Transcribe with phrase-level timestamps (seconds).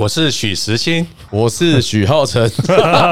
[0.00, 2.50] 我是许时清， 我是许浩辰，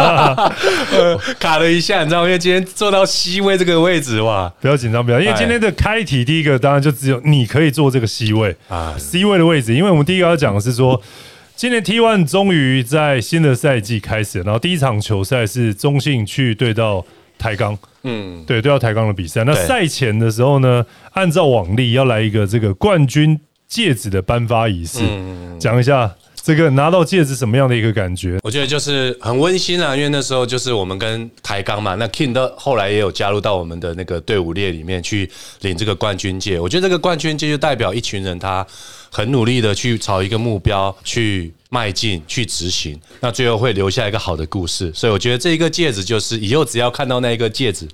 [1.39, 2.27] 卡了一下，你知道吗？
[2.27, 10.99] 因为今天坐到 C 位这个位置哇，不要紧张，不要，因为今天的开题第一个当然就只有你可以坐这个 C 位啊，C 位的位置，因为我们第一个要讲的是说，
[11.55, 17.05] 今年 T One 终于在新的赛季开始，然后第一场球赛是中信去对到
[17.37, 19.45] 台钢，嗯，对，对到台钢的比赛。
[19.45, 23.39] 那赛前的时候呢，按照往例要来一个这个冠军。
[23.69, 25.01] 戒指的颁发仪式，
[25.61, 26.11] 讲一下
[26.43, 28.39] 这个拿到戒指什么样的一个感觉？
[28.43, 36.59] 我觉得就是很温馨啊，因为那时候就是我们跟台钢嘛，那 King 的后来也有加入到我们的那个队伍列里面去领这个冠军戒。
[36.59, 38.67] 我觉得这个冠军戒就代表一群人他
[39.11, 41.53] 很努力的去朝一个目标去。
[41.71, 44.91] 迈进去执行，那最后会留下一个好的故事。
[44.95, 47.87] 所以我觉得这一个戒指，就是以后只要看到那一个戒指，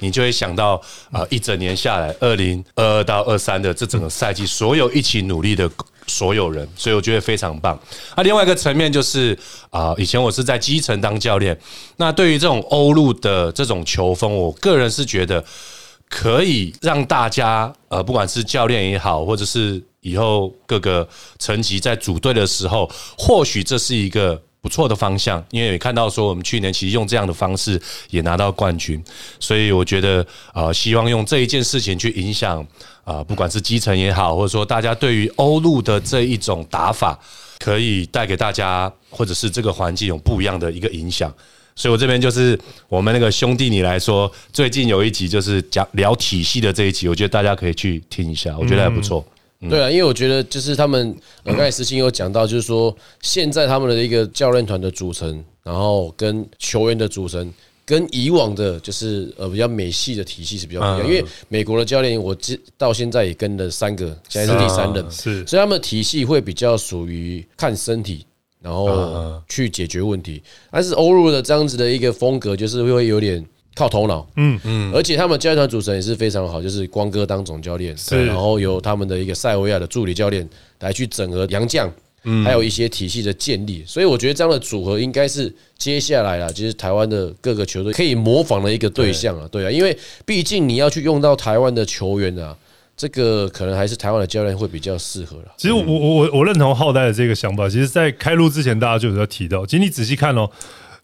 [0.00, 0.78] 你就会想到
[1.10, 5.70] 啊，一整年下来，二零二二到二三的这整个赛季，所有一起努力的
[6.06, 7.80] 所有人，所以我觉得非常棒。
[8.14, 9.34] 那另外一个层面就是
[9.70, 11.58] 啊，以前我是在基层当教练，
[11.96, 15.42] 那对于这种欧陆的这种球风，我个人是觉得
[16.10, 19.82] 可以让大家呃，不管是教练也好，或者是。
[20.04, 27.80] 以后各个层级在组队的时候，或许这是一个不错的方向，因为也看到说我们去年其实用这样的方式
[28.10, 29.02] 也拿到冠军，
[29.40, 32.64] 所以我觉得呃，希望用这一件事情去影响
[33.02, 37.18] 啊，不管是基层也好，或者说大家对于欧陆的这一种打法，
[37.58, 41.32] 可以带给大家或者是这个环境有不一样的一个影响。
[41.76, 42.56] 所以我这边就是
[42.88, 49.24] 我们那个兄弟你来说，最近有一集就是讲聊体系的这一集，我觉得大家可以去听一下，我觉得还不错。
[49.68, 57.52] 对啊，因为我觉得就是他们，呃，刚才石青有讲到，就是说现在他们的一个教练团的组成，然后跟球员的组成，
[57.84, 61.06] 跟以往的，就是呃比较美系的体系是比较不一样。
[61.06, 68.26] 因为美国的教练，我至到现在也跟了三个，现在是第三任，是，所以他们的体系会比较属于看身体，
[68.60, 70.42] 然后去解决问题。
[70.70, 73.44] 但是欧陆的这样子的一个风格，就是会有点。
[73.74, 80.48] 靠头脑，嗯嗯，而且他们教练团组成也是非常好，就是光哥当总教练，是，然后由他们的一个塞维亚的助理教练
[80.78, 81.92] 来去整合洋将，
[82.22, 89.66] 嗯，还有一些体系的建立，所以我觉得这样的组合应该是接下来啊，就是台湾的各个球队可以模仿的一个对象啊，对。
[89.66, 92.56] 啊，因为毕竟你要去用到台湾的球员啊，
[92.96, 95.52] 这个可能还是台湾的教练会比较适合了。
[95.56, 100.48] 其实我我我我认同浩代的这个想法，其实，在开录之前大家就有在提到，其实你仔细看哦。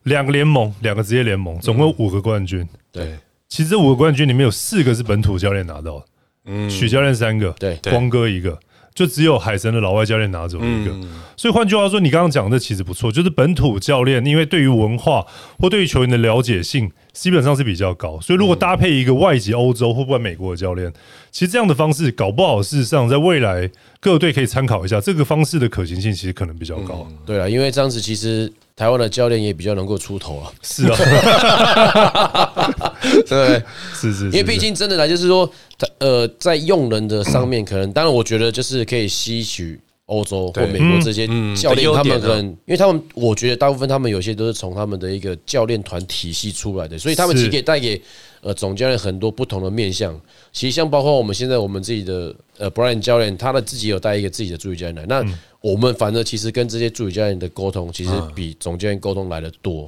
[0.04, 2.66] 两个联盟，两个职业联盟，总共五个冠军。
[2.90, 3.18] 对，
[3.48, 6.04] 其实这五个冠军里面有四个是本土教练拿到的，
[6.46, 8.58] 嗯，许教练三个，对，光哥一个，
[9.00, 10.94] 就只有海神的老外教练拿走一个。
[11.38, 15.24] 所以换句话说，你刚刚讲的其实不错，就是本土教练，因为对于文化
[15.58, 18.20] 或对于球员的了解性，基本上是比较高。
[18.20, 20.92] 所以如果搭配一个外籍欧洲或不管美国的教练，
[21.30, 27.08] 其实这样的方式搞不好，事实上在未来各队可以参考一下，这个方式的可行性其实可能比较高。
[27.24, 28.52] 对啊，因为这样子其实。
[28.76, 30.96] 台湾的教练也比较能够出头啊，是啊，
[33.28, 33.62] 对，
[33.94, 35.50] 是是，因为毕竟真的来就是说，
[35.98, 48.00] 呃，在用人的上面，可能当然我觉得就是可以吸取欧洲或美国这些教练，他们可能，因为他们我觉得大部分他们有些都是从他们的一个教练团体系出来的，所以他们其实可以带给
[48.42, 50.18] 呃总教练很多不同的面向。
[50.52, 55.24] 其实像包括我们现在我们自己的呃 Brian 教练，他的自己有带一个自己的助理教练来，那。
[55.62, 59.86] 我们反正其实跟这些助理教练的沟通，其实比总教练沟通来的多。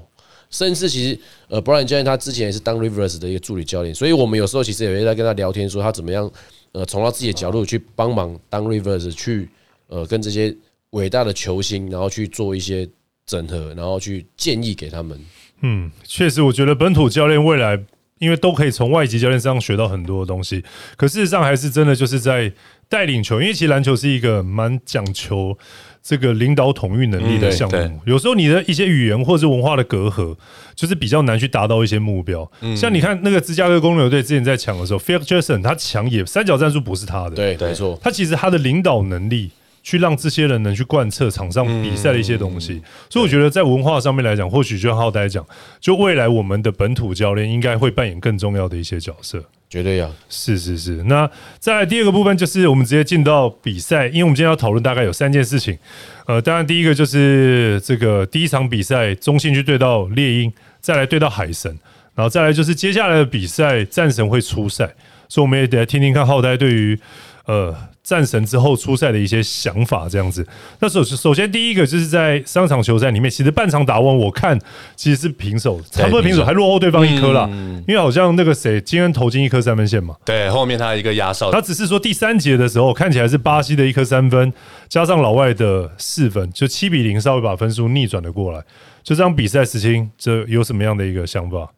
[0.52, 1.18] 甚至其实，
[1.48, 6.30] 呃，Brian 教练他之前也是当 Rivers 的一个助理教练，所以我们有时候其实也会在跟他聊天，说他怎么样，
[6.70, 9.48] 呃，从他自己的角度去帮忙当 Rivers 去，
[9.88, 10.54] 呃，跟这些
[10.90, 12.88] 伟大的球星，然后去做一些
[13.26, 15.18] 整合，然后去建议给他们。
[15.62, 17.82] 嗯，确实，我觉得本土教练未来，
[18.18, 20.62] 因为都可以从外籍教练身上学到很多东西，
[20.96, 22.52] 可事实上还是真的就是在。
[22.92, 25.56] 带领球，因为其实篮球是一个蛮讲求
[26.02, 28.00] 这个领导统御能力的项目。
[28.04, 30.36] 有时候你的一些语言或者是文化的隔阂，
[30.74, 32.50] 就是比较难去达到一些目标。
[32.76, 37.98] 像你看那个芝加哥公牛队之前在抢的时候，Phil Jackson 他抢也三角战术不是他的，对，没错。
[38.02, 39.50] 他其实他的领导能力。
[39.84, 45.44] 去让这些人能去贯彻场上比赛的一些东西，所以我觉得在文化上面来讲，或许就像浩呆讲，
[45.80, 51.02] 就未来我们的本土教练应该会扮演更重要的一些角色，绝对要是是是。
[51.04, 51.28] 那
[51.58, 55.78] 再来第二个部分，就是我们直接进到比赛，因为我们今天要讨论大概有三件事情。
[56.26, 61.74] 呃，当然第一个就是这个第一场比赛，中信去对到猎鹰，再来对到海神，
[62.14, 64.94] 然后再来就是接下来的比赛，战神会出赛。
[65.26, 67.00] 所以我们也得来听听看浩呆对于
[67.46, 70.46] 呃战神之后出赛的一些想法，这样子。
[70.80, 74.58] 那首首先第一个就是在三场球赛里面，其实半场打完，我看
[74.96, 77.48] 其实是平手，差不多平手，还落后对方一颗啦。
[77.86, 84.52] 因为好像那个谁今天投进一颗三分线嘛，对，后面他一个压哨，他只是说第三节的时候看起来是巴西的一颗三分，
[84.88, 88.60] 加上老外的四分，就七比零，稍微把分数逆转了过来。
[89.02, 91.68] 就这场比赛，时青这有什么样的一个想法？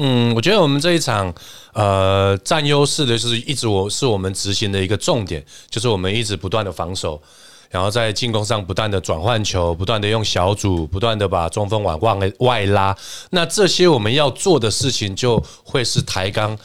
[0.00, 1.34] 嗯，我觉得我们这一场，
[1.72, 7.20] 呃，占优势的是一直我是我们执行的一个重点，就是我们一直不断的防守，
[7.68, 12.96] 然后在进攻上不断的转换球，不断的用小组，不断的把中锋往外外拉。
[13.30, 16.56] 那这些我们要做的事情，就会是抬杠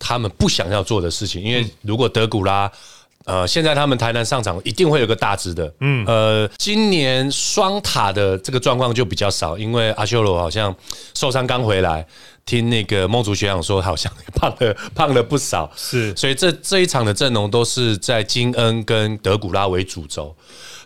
[0.00, 2.70] 他们不想要做的事情，因为如果德古拉。
[3.24, 10.74] 呃，现在他们台南上场一定会有个大值的，嗯，呃，今年双塔的这个状况就比较少，因为阿修罗好像
[11.14, 12.04] 受伤刚回来，
[12.44, 20.34] 听那个梦竹学长说，好像胖了 胖了不少，是，所以这这一场的阵容都是在金恩跟德古拉为主轴，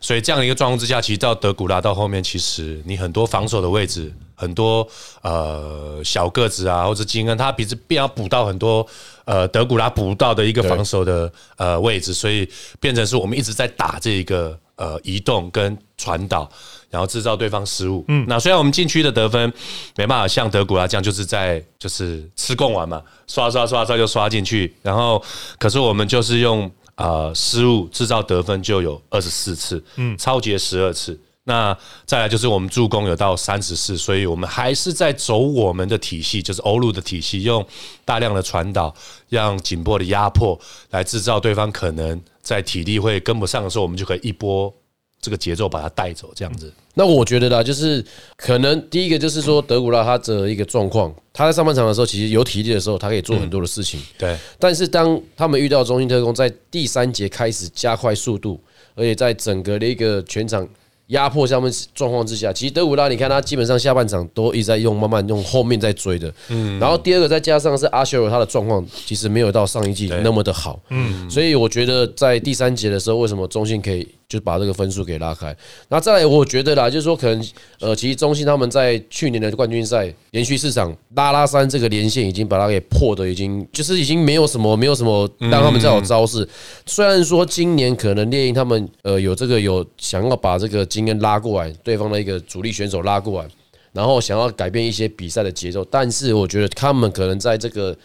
[0.00, 4.12] 所以这样的一个状况之下，其实到德古拉到后面，其实你很多防守的位置。
[4.36, 4.86] 很多
[5.22, 8.86] 呃小个子啊，或者金恩，他其实必要补到很多
[9.24, 12.48] 呃德古拉补到的一个防守的呃位置，所以
[12.78, 16.48] 变成是我们一直在打这一个呃移动跟传导，
[16.90, 18.04] 然后制造对方失误。
[18.08, 19.52] 嗯，那虽然我们禁区的得分
[19.96, 25.20] 没办法像德古拉这样，就是在就是吃贡丸嘛，刷刷刷刷就刷进去，然后
[25.58, 31.18] 可是我们就是用呃失误制造得分就有二十四次，嗯，超节十二次。
[31.48, 37.64] 那再来就是我们助攻有到三十四，所以我们还是在走我们的体系，就是欧陆的体系，用
[38.04, 38.93] 大量的传导，
[39.28, 40.58] 让紧迫的压迫
[40.90, 44.75] 来制造对方可能在体力会跟不上的时候，我们就可以一波
[45.20, 46.72] 这个节奏把它带走，这样子。
[46.94, 48.04] 那我觉得啦，就是
[48.37, 54.02] 可能第一个就是说德古拉他的一个状况，他在上半场的时候其实有体力的时候，他可以做很多的事情。
[54.19, 58.60] 对，但是当他们遇到中心特工在第三节开始加快速度，
[58.96, 60.69] 而且在整个的一个全场。
[61.08, 66.32] 压迫下面状况之下，其实德古拉，你看他基本上下半场都一直在用，慢慢用后面在追的。
[66.48, 70.80] 嗯，然后第二个再加上是阿修罗，他的状况其实没有到上一季那么的好。
[70.90, 74.06] 嗯，所以我觉得在第三节的时候，为什么中信可以？
[74.28, 75.56] 就把这个分数给拉开。
[75.88, 77.46] 那再来，我觉得啦，就是说可能，
[77.81, 86.49] 呃，其实中信他们在去年的冠军赛连续四场拉拉三这个连线已经把它给破的，已经就是已经没有什么没有什么让他们再有招式。
[86.87, 93.49] 虽然说今年可能猎鹰他们呃有这个有想要把这个金恩拉过来，对方的一个主力选手拉过来，
[93.93, 97.96] 然后想要改变一些比赛的节奏，但是我觉得他们可能在这个。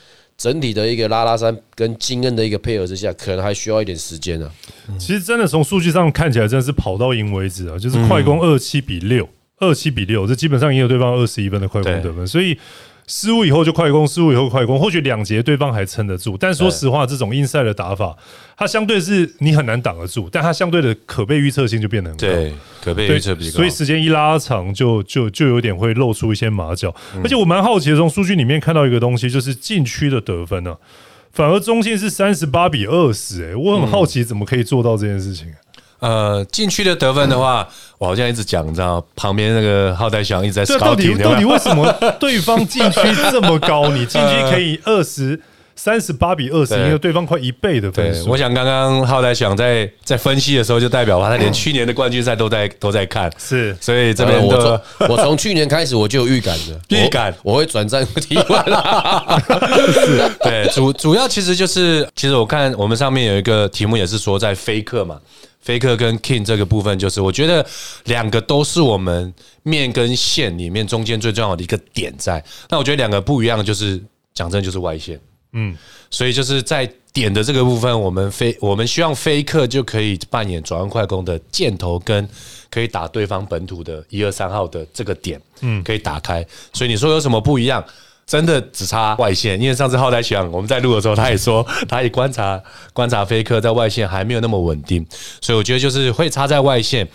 [0.42, 4.50] 整体的一个拉拉山跟金恩的一个配合之下，可能还需要一点时间呢。
[4.98, 9.30] 其实真的从数据上看起来，真的是跑到赢为止啊，就是快攻二七比六，
[9.60, 12.58] 二七比六，这基本上也有对方二十一分的快攻得分，所以。
[13.13, 18.16] 失误以后就快攻，失误以后快攻，或许两节对方还撑得住，但说实话，这种硬赛的打法，
[18.56, 26.96] 它相对是你很难挡得住，但它相对的可被预测性就变得很高，对，可被预测比较高，所以时间一拉长，就就就有点会露出一些马脚。
[27.22, 30.78] 而且我蛮好奇的，从数据里面看到一个东西，就是禁区的得分呢，
[31.34, 35.48] 反而中线是三十八比二十，哎，我很好奇怎么可以做到这件事情。
[36.01, 37.68] 呃，禁区的得分的话，
[38.00, 40.65] 我好像一直讲，你知道，旁边那个浩代翔一直在。
[40.65, 43.00] 这到底到底为什么对方禁区
[43.31, 43.89] 这么高？
[43.89, 45.39] 你禁区可以二十
[45.75, 48.27] 三十八比二十，因为对方快一倍的分数。
[48.29, 53.31] 我想刚刚浩代翔在在分析的时候，就代表他连去年的冠军赛都在都在看。
[53.38, 59.39] 是，所以这边我从我从去年开始我就有预感的 预感，我会转战踢完了。
[60.41, 65.20] 对，主主要其实就是，其实我看我们上面有一个题目也是说在飞客嘛。
[65.62, 67.65] 菲克跟 King 这个部分，就是我觉得
[68.06, 72.44] 两个都是我们面跟线里面中间最重要的一个点在。
[72.70, 74.01] 那我觉得两个不一样，就是
[74.34, 75.20] 讲真就是外线，
[75.53, 75.77] 嗯，
[76.10, 82.27] 所以就是在点的这个部分，我们飞我们希望飞克就可以扮演转换快攻的箭头，跟
[82.70, 86.46] 可以打对方本土的一二三号的这个点，嗯，可以打开。
[86.74, 87.84] 所以你说有什么不一样？
[88.32, 92.58] 真的只差外线，因为上次浩代翔我们在录的时候，他也说 他也观察
[92.94, 95.06] 观察飞客在外线还没有那么稳定，
[95.42, 97.06] 所以我觉得就是会差在外线，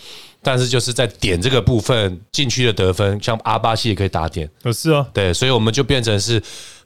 [0.43, 6.39] 但是就是在点这个部分禁区的得分，像阿巴西也可以打点，是啊，对，所以我们就变成是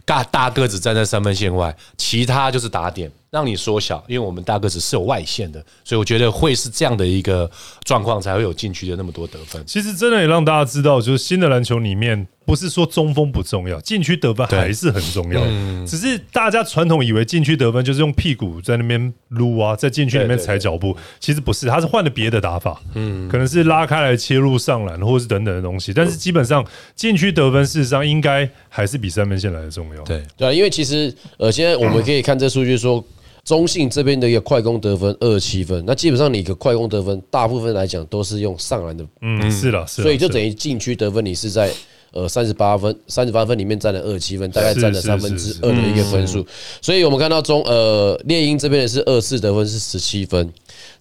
[0.06, 7.52] 大大个子站在三分线外，其他就是打点，让你缩小，因为我们大个子是有外线的，所以我觉得会是这样的一个
[7.84, 9.62] 状况，才会有禁区的那么多得分。
[9.68, 15.41] 其实真的也让大家知道，就是新的篮球里面，不是说中锋不重要，禁区得分还是很重要。
[15.86, 25.93] 只是大家传统以为禁区得分就是用屁股在那边撸啊，在禁区里面踩脚步，其实不是，他是换了别的打法，嗯，可能是拉开来切入上篮，或者是等等的东西。
[25.93, 30.03] 但是基本上禁区得分，事实上应该还是比三分线来的重要。
[30.03, 33.03] 对对啊，因为其实呃，现在我们可以看这数据说。
[33.43, 41.71] 中信这边的一个快攻得分二十七分，那基本上你的快攻得分，大部分来讲都是用上篮的，嗯，是了，是，所以就等于禁区得分，你是在
[42.12, 46.46] 呃三十八分，三十八分里面占了二十七分，大概占了三分之二的一个分数。
[46.82, 50.51] 所以我们看到中呃猎鹰这边的是二次得分是十七分，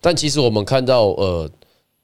[0.00, 1.50] 但其实我们看到呃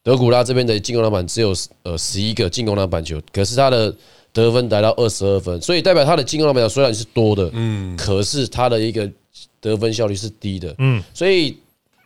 [0.02, 3.94] 德古拉这边的进攻篮板只有呃十一个进攻篮板球，可是他的
[4.32, 9.10] 得分达到二十二分，所以代表他的进攻篮板球虽然是多的，嗯，可是他的一个。
[9.60, 11.56] 得分效率是低的，嗯，所以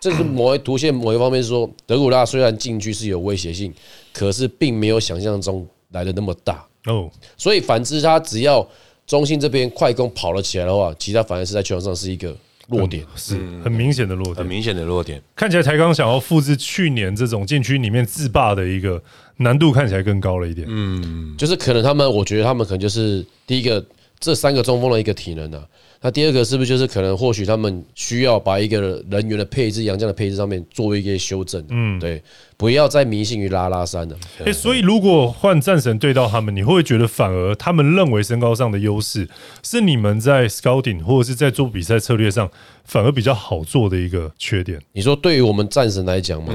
[0.01, 3.73] 这是某一图线某一方面说，德古拉虽然禁区是有威胁性，
[4.15, 7.11] 可是并没有想象中来的那么大哦。
[7.37, 8.67] 所以反之，他只要
[9.07, 12.37] 中心这边快攻跑了起来的话，其他反而是在球场上是一个
[12.69, 13.35] 弱点，是
[13.65, 15.21] 很明显的弱点，很明显的弱点。
[15.35, 19.03] 看起来台钢想要复制去年这种禁区里面自霸的一个
[19.39, 20.67] 难度，看起来更高了一点。
[20.71, 23.85] 嗯，就是可能他们，我觉得他们可能就是第一个
[24.21, 25.61] 这三个中锋的一个体能呢。
[26.03, 31.63] 那第二个是不是就是可能或许他们需要把一个人员的配置、杨将的配置上面做一些修正？
[31.69, 32.23] 嗯，对，
[32.57, 34.17] 不要再迷信于拉拉山了。
[34.47, 39.29] 哎，所以如果换战神对到他们，你会不会觉得反而他们认为身高上的优势
[39.63, 42.51] 是你们在 scouting 或者是在做比赛策略上
[42.85, 44.81] 反而比较好做的一个缺点？
[44.93, 46.55] 你说对于我们战神来讲嘛，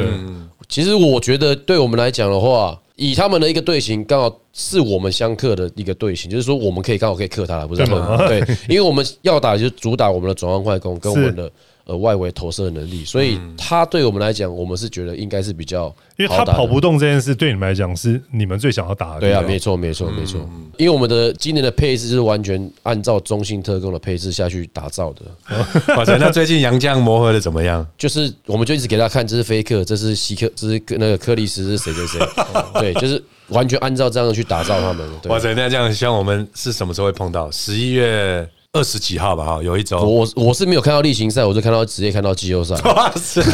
[0.67, 2.79] 其实我觉得对我们来讲的话。
[2.95, 8.17] 以他们的一个队形，刚好是我们相克的一个队形，就是说我们可以刚好可以克他了，不是吗？
[8.27, 11.51] 对，因为我们要打就是主打我们的转换快攻跟我们的。
[11.85, 15.85] 呃，外围投射的能力，所以他对我们来讲，我们是觉得应该是比较，
[16.17, 19.19] 因为他跑不动这件事，对你们来讲是你们最想要打的。
[19.19, 20.39] 对啊，没错，没错，没错。
[20.77, 25.21] 因为我们的今年的配置是完全按照中性特工的配置下去打造的。
[25.95, 27.85] 哇塞，那最近杨绛磨合的怎么样？
[27.99, 32.19] 就是我们就一直给他看，这是菲克，这是希克，这是那个克里斯是谁谁谁？
[32.81, 35.07] 对，就是完全按照这样去打造他们。
[35.25, 37.51] 哇塞，那这样，希望我们是什么时候会碰到？
[37.51, 38.49] 十一月。
[38.75, 42.75] 二十几号吧，哈，有一周，我我是没有看到例行赛，我就看到直接看到季后赛。
[42.83, 43.41] 哇塞，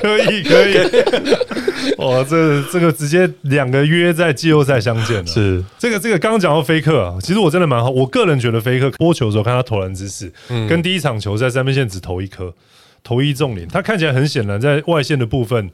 [0.00, 0.74] 可以 可以，
[1.98, 5.26] 哇，这这个直接两个约在季后赛相见了。
[5.26, 10.32] 是这个这个刚刚讲到菲克啊，其实我真的蛮好，我个人觉得菲克播球的时候看他投篮姿势，
[10.66, 12.54] 跟第一场球赛三分线只投一颗，
[13.02, 15.70] 投一中零，他看起来很显然在外线的部分，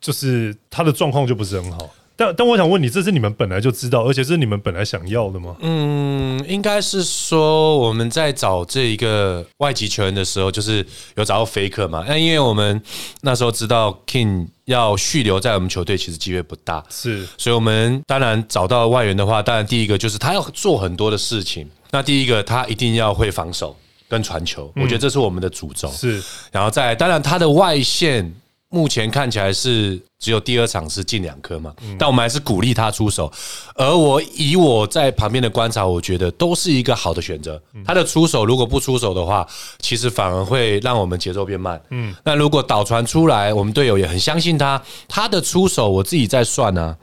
[0.00, 1.90] 就是他的状况就不是很好。
[2.18, 5.54] 但但我想问你，这是你们本来就知道，而且是你们本来想要的吗？
[5.60, 10.84] 嗯，应该是说我们在找这一个外籍球员的时候，就是
[11.14, 12.04] 有找到菲克嘛。
[12.08, 12.82] 那因为我们
[13.20, 17.24] 那时候知道 King 要续留在我们球队，其实机会不大，是。
[17.38, 21.70] 所以我们当然找到外援的话，当然第一个就是他要做很多的事情。
[21.92, 23.76] 那第一个他一定要会防守
[24.08, 25.88] 跟传球，我觉得这是我们的主轴。
[25.92, 26.20] 是。
[26.50, 28.34] 然后再当然他的外线。
[28.70, 33.32] 目前看起来是只有第二场是进两颗嘛，但我们还是鼓励他出手。
[33.74, 37.60] 而我以我在旁边的观察，我觉得都是一个好的选择。
[37.84, 39.46] 他的出手如果不出手的话，
[39.78, 41.80] 其实反而会让我们节奏变慢。
[41.90, 46.94] 嗯，那如果导传出来，我们队友也很相信他，他的出手我自己在算呢，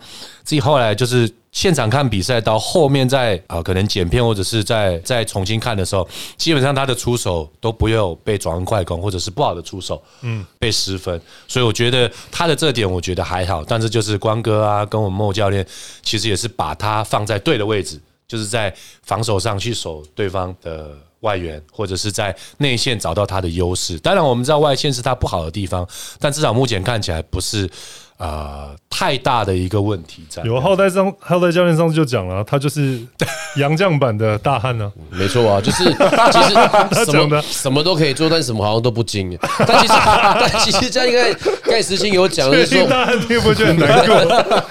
[0.43, 1.31] 自己后来就是。
[1.55, 11.19] 现场看比赛到后面再啊，可能剪片或者是在再重新看的时候，基本上他的出手都不有被转换快攻，或者是不好的出手，嗯，被失分。
[11.47, 15.65] 所以我觉得他的这点我觉得还好，但是就是光哥啊，跟我们莫教练
[16.03, 17.97] 其实也是把他放在对的位置，
[18.27, 18.71] 就是在
[19.03, 20.89] 防守上去守对方的
[21.21, 23.97] 外援，或者是在内线找到他的优势。
[23.99, 25.87] 当然我们知道外线是他不好的地方，
[26.19, 27.69] 但至少目前看起来不是。
[28.17, 30.41] 呃，太大的一个问题在。
[30.43, 32.99] 有后代上，后代教练上次就讲了，他就是
[33.57, 34.91] 杨将版的大汉呢。
[35.11, 35.83] 没错啊，就是
[36.31, 39.37] 其实什么什么都可以做，但什么好像都不精。
[39.67, 41.33] 但其实， 但其实这样应该
[41.69, 44.63] 盖时兴有讲就是说，大汉听不就很难过？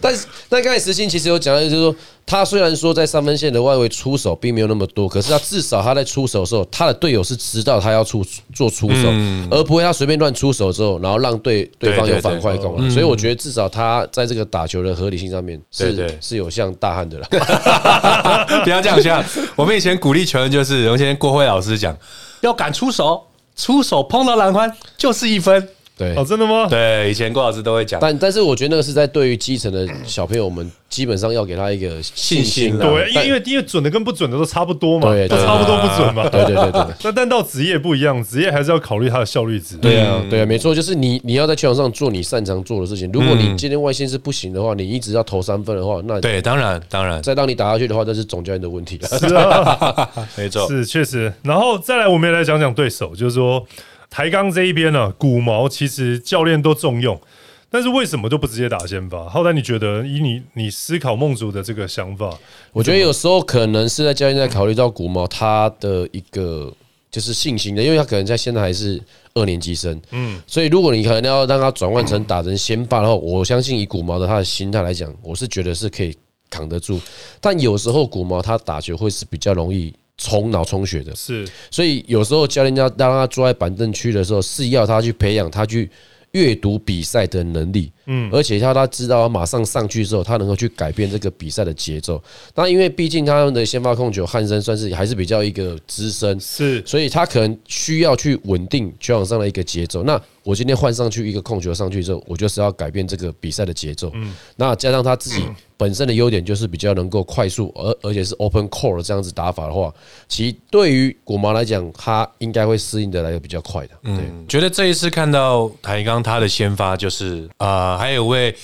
[0.00, 1.94] 但是，但盖时兴其实有讲的就是说。
[2.26, 9.08] 他虽然说在三分线的外围出手并没有那么多，可是他至少他在出手的时候，他的队友是知道他要出做出手，
[9.50, 12.90] 而不会他随便乱出手之后，然后让对对方有反快攻。
[12.90, 17.26] 所以我觉得至少他在这个打球的合理性上面是是有像大汉的了。
[18.64, 19.22] 不要这样像
[19.54, 21.94] 我们以前鼓励球员就是，以前郭辉老师讲，
[22.40, 23.22] 要敢出手，
[23.54, 25.68] 出手碰到篮筐就是一分。
[25.96, 26.66] 对哦，真的吗？
[26.68, 32.88] 对，以前郭老师都会讲，但但是我觉得那个是在对于基层的小朋友们，基本上要给他一个信心啊。
[32.88, 36.28] 对，但因为因为准的跟不准的都差不多嘛，对对都差不多不准嘛。
[36.28, 36.84] 对对对对。
[37.04, 39.76] 那但到职业不一样，职业还是要考虑它的效率值。
[39.76, 43.10] 对啊，对啊，没错，就是你你要在球场上做你擅长做的事情。
[43.12, 49.06] 如果你今天外线是不行的话，你一直要投三分的话，那对，当然当然，再让你打下去的话，那是总教练的问题了。
[49.16, 51.32] 是啊， 没错，是确实。
[51.42, 53.64] 然后再来，我们也来讲讲对手，就是说
[54.14, 57.20] 台钢这一边呢，古毛其实教练都重用，
[57.68, 59.28] 但是为什么就不直接打先发？
[59.28, 62.32] 后来你觉得以你你思考梦竹的这个想法，
[62.72, 66.72] 我觉得有时候可能是在教练在考虑到古毛他的一个
[67.10, 69.02] 就是信心的，因为他可能在现在还是
[69.34, 76.16] 二年级生，嗯，所以如果你可能要让他转换成打成先发的话，我相信以古毛的他的心态来讲，我是觉得是可以
[76.48, 77.00] 扛得住。
[77.40, 81.46] 但有时候古毛他打球会是比较容易冲脑充血的，是。
[81.70, 85.90] 所以有时候教练要让他坐在板凳区的时候，是要他去培养他去
[86.32, 92.22] 阅读比赛的能力，嗯，而且他他知道马上上去之后，他能够去改变这个比赛的节奏。
[92.54, 100.02] 那因为毕竟他们的先发控球汉森算是还是比较一个资深，是所以他可能需要去稳定球场上的一个节奏。
[100.02, 104.10] 那我今天换上去一个控球上去之后，我就是要改变这个比赛的节奏。
[104.12, 105.42] 嗯，那加上他自己
[105.78, 109.90] 本身的优点就是比较能够快速，而而且是 open core 这样子打法的话，
[110.28, 113.94] 其实对于古毛来讲，他应该会适应的来的比较快的。
[114.02, 118.54] 对，嗯，觉得这一次看到台钢他的先发就是啊、呃还有一位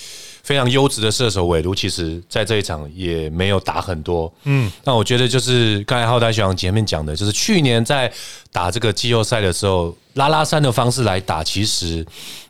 [0.43, 4.33] 非常优质的射手韦卢，其实在这一场也没有打很多。
[4.45, 8.11] 嗯，那我觉得就是刚才浩大学长前面讲的，就是去年在
[8.51, 12.05] 打这个季后赛的时候，拉拉山的方式来打，其实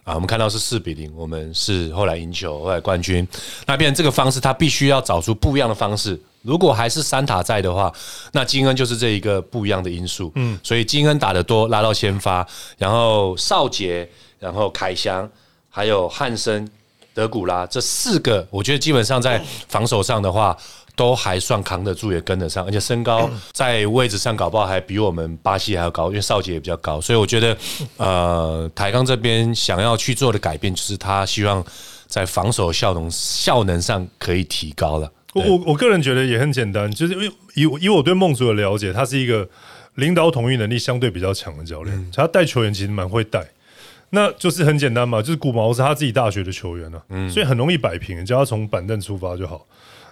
[0.04, 3.26] 啊，我们看到是四比零，我们是后来赢球，后来冠军。
[3.66, 6.18] 那变成这个方式，他必须要找出不一样的方式。
[6.42, 7.92] 如果还是三塔在的话，
[8.32, 10.32] 那金恩就是这一个不一样的因素。
[10.36, 12.46] 嗯，所以金恩打得多，拉到先发，
[12.78, 14.08] 然后少杰，
[14.38, 15.30] 然后凯翔，
[15.70, 16.68] 还有汉森、
[17.14, 20.54] 德古拉这四个，我觉得基本上在防守上的话。
[20.96, 27.56] 都还算扛得住，也跟得上，而且身高在位置上搞不好还比我们巴西还要高，因为少杰也比较高，所以我觉得，
[27.96, 31.64] 呃，台钢这边想要去做的改变，就是他希望
[32.06, 35.10] 在防守效能效能上可以提高了。
[35.32, 39.48] 我我我个人觉得也很简单，就是因为以以我对孟祖的了解，他是一个
[39.94, 43.48] 领导统御能力相对比较强的教练，他带球员其实蛮会带。
[44.10, 49.66] 那就是很简单嘛，就是古毛是他自己大学的球员啊，所以很容易摆平，只要从板凳出发就好。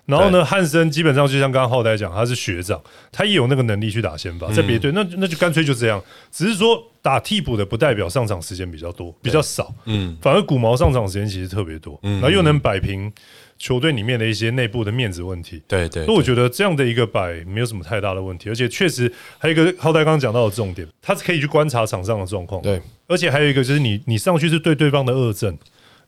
[0.06, 2.80] 然后呢，汉森基本上就像刚刚浩代讲，他是学长，
[3.12, 6.02] 他也有那个能力去打先发，在别队那那就干脆就这样。
[6.30, 13.12] 只是说打替补的不代表上场时间比较多，比较少，嗯，反而古毛上场时间其实特别多，然后又能摆平
[13.58, 15.60] 球队里面的一些内部的面子问题。
[15.66, 25.58] 对对所以我觉得这样的一个摆没有什么太大的问题，而且确实还有一个浩代刚刚讲到的重点，他是可以去观察场上的状况，对，而且还有一个就是你你上去是对对方的恶阵，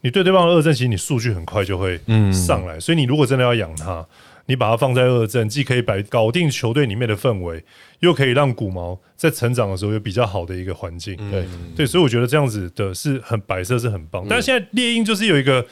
[0.03, 2.01] 你对对方的恶阵，其实你数据很快就会
[2.33, 4.07] 上来，所以你如果真的要养他，
[4.47, 7.63] 你把它放在二阵，既可以摆搞定球队里面的氛围，
[8.01, 11.17] 又可以让古毛在成长的时候有比较好的一个环境。
[11.31, 11.45] 对
[11.77, 14.27] 对，所以我觉得这样子的是很摆设是很棒。
[14.29, 15.65] 但是现在猎鹰就是有一个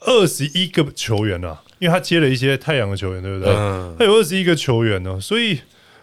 [0.00, 3.52] 二十一个球员啊，因为他接了一些太阳的球员，对不对？
[3.98, 5.60] 他有二十一个球员呢，所以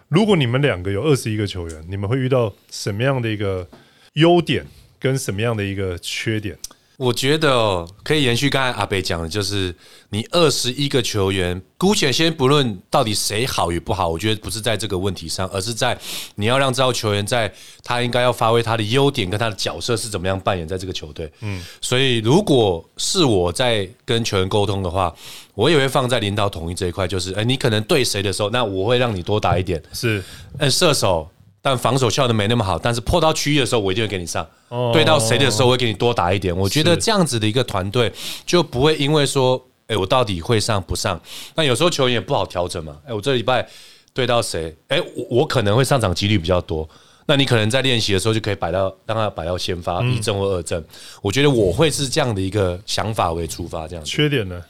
[0.10, 3.68] 如果你们两个有二十一个球员，你们会遇到什么样的一个
[4.14, 4.66] 优点
[5.00, 6.58] 跟什么样的一个缺点？
[6.98, 9.74] 我觉得哦，可以延续刚才阿北讲的，就是
[10.10, 15.98] 你二十一个球员，姑且先不论到底谁好与不好，我觉得不是在这个问题上，而是在
[16.36, 17.52] 你要让这号球员在
[17.84, 21.32] 他应该要发挥他的优点跟他的角色是怎么样扮演在这个球队。
[21.42, 25.14] 嗯，所以如果是我在跟球员沟通的话，
[25.56, 29.82] 我也会放在领导统一这一块，就是哎，你可能对谁的时候，那我会让你多打一点。
[29.94, 30.24] 是
[30.60, 31.28] 嗯，射手，
[31.64, 34.46] 但防守效能没那么好，但是破到区域的时候，我一定会给你上。
[34.92, 36.56] 对到谁的时候，我会给你多打一点。
[36.56, 38.12] 我觉得这样子的一个团队
[38.46, 41.18] 就不会因为说，哎，我到底会上不上？
[41.56, 42.98] 那有时候球员也不好调整嘛。
[43.08, 43.66] 哎，我这礼拜
[44.14, 44.76] 对到谁？
[44.90, 46.88] 哎，我我可能会上场几率比较多。
[47.28, 50.84] 那你可能在练习的时候就可以摆到让他摆到先发一正或二正。
[51.22, 54.12] 我觉得我会是这样的一个想法为出发，这样子。
[54.12, 54.62] 缺点呢？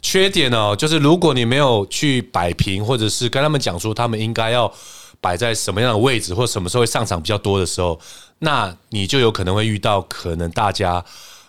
[0.00, 4.72] 缺点哦，就是如果你没有去摆平，或者是跟他们讲说他们应该要
[5.26, 7.98] 摆在什么样的位置，或什么时候会上场比较多的时候，
[8.38, 11.04] 那你就有可能会遇到可能大家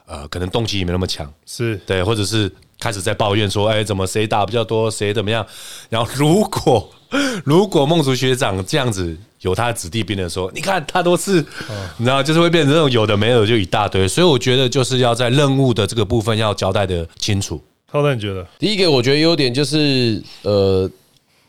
[0.08, 5.46] 呃可能动机也没那么强，是对，或者是开始在抱怨说，哎，怎么谁打比较多，谁怎么样？
[5.90, 6.90] 然后如果
[7.46, 11.34] 如果孟竹学长这样子有他的子弟兵的时候，你看他都是，
[11.98, 17.62] 你知道，就是会变成这种有的没有的就一大堆，所以我觉得就是要在任务的这个部分要交代的清楚。
[17.92, 18.44] 浩蛋，你觉得？
[18.58, 20.90] 第一个，我觉得优点就是呃，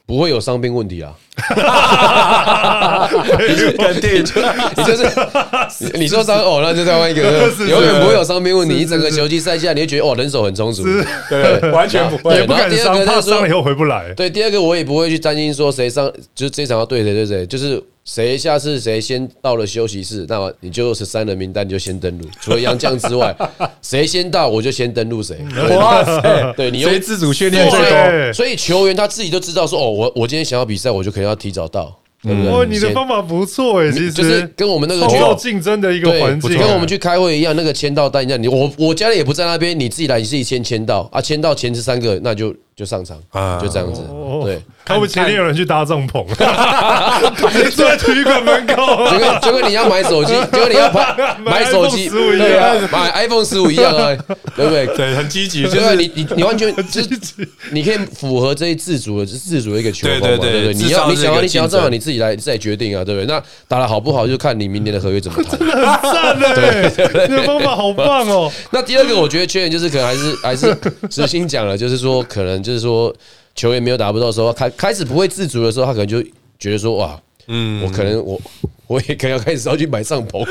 [0.08, 1.12] 不会有伤病问题啊。
[3.76, 4.40] 跟电影就
[4.74, 5.06] 你就是
[5.98, 7.22] 你说伤哦，那就再换一个，
[7.68, 8.74] 永远不会有伤病问题。
[8.74, 10.82] 你整个球季赛下，你会觉得哦，人手很充足。
[11.28, 12.36] 对，完全不会。
[12.36, 14.14] 也不敢伤，怕伤了以后回不来。
[14.16, 22.24] 对，第二个我也不会去担心说谁伤，就是这场要对谁对谁，就是谁下次谁先到了休息室，那么你就十三人名单就先登录。
[22.40, 23.36] 除了杨绛之外，
[23.82, 25.36] 谁先到我就先登录谁。
[25.76, 28.32] 哇塞，对你谁自主训练最多？
[28.32, 31.94] 所以球员他自己都知道说哦，我我今天想要比赛，我就肯定要提早到。
[32.22, 38.42] 哦，你的方法不错哎，其实就是跟我们那个有竞争的一个环境，跟我们去开会一样，那个签到单一样。
[38.42, 44.00] 你我我家里也不在那边，你自己来，你自己先签到啊，签到前十三个，那就就上场啊，就这样子。
[44.44, 46.24] 对，他们前天有人去搭帐篷，
[47.74, 54.16] 坐在体育馆门口，就跟就跟你要买手机， 就跟你要买买手机对啊，买 iPhone 十五一样啊，
[54.54, 54.86] 对不对？
[54.96, 57.08] 对，很积极，就是你你你完全就是
[57.72, 60.72] 你可以符合这一自主的自主的一个球风嘛，对不对？
[60.74, 63.26] 你要你想要你想要这样，你自己来自己决定啊，对不对？
[63.26, 65.58] 那打的好不好，就看你明年的合约怎么谈。
[65.58, 68.48] 真的很赞嘞，这个方法好棒哦。
[68.70, 70.76] 那第二个，我觉得缺点就是可能还是还是
[71.10, 73.14] 实心讲了，就是说可能就是说
[73.54, 76.22] 球员没有打不到的时候，开开始不会自主的时候，他可能就
[76.58, 77.18] 觉得说哇。
[77.50, 78.38] 嗯，我可能我
[78.86, 80.46] 我也可能要开始要去买帐篷，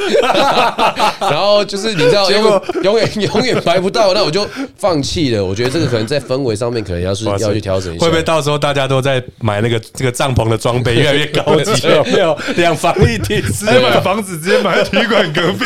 [1.21, 4.43] 然后就是你知道，永永远永远买不到，那我就
[4.75, 5.45] 放弃了。
[5.45, 8.03] 我觉得这个可能在氛围上面，可能要是要去调整一下。
[8.03, 11.87] 会不会到时候大家都在买那个这个帐篷的装备越来越高级？
[12.11, 15.65] 没有两房一厅，直接买房子，直接买体育馆隔壁。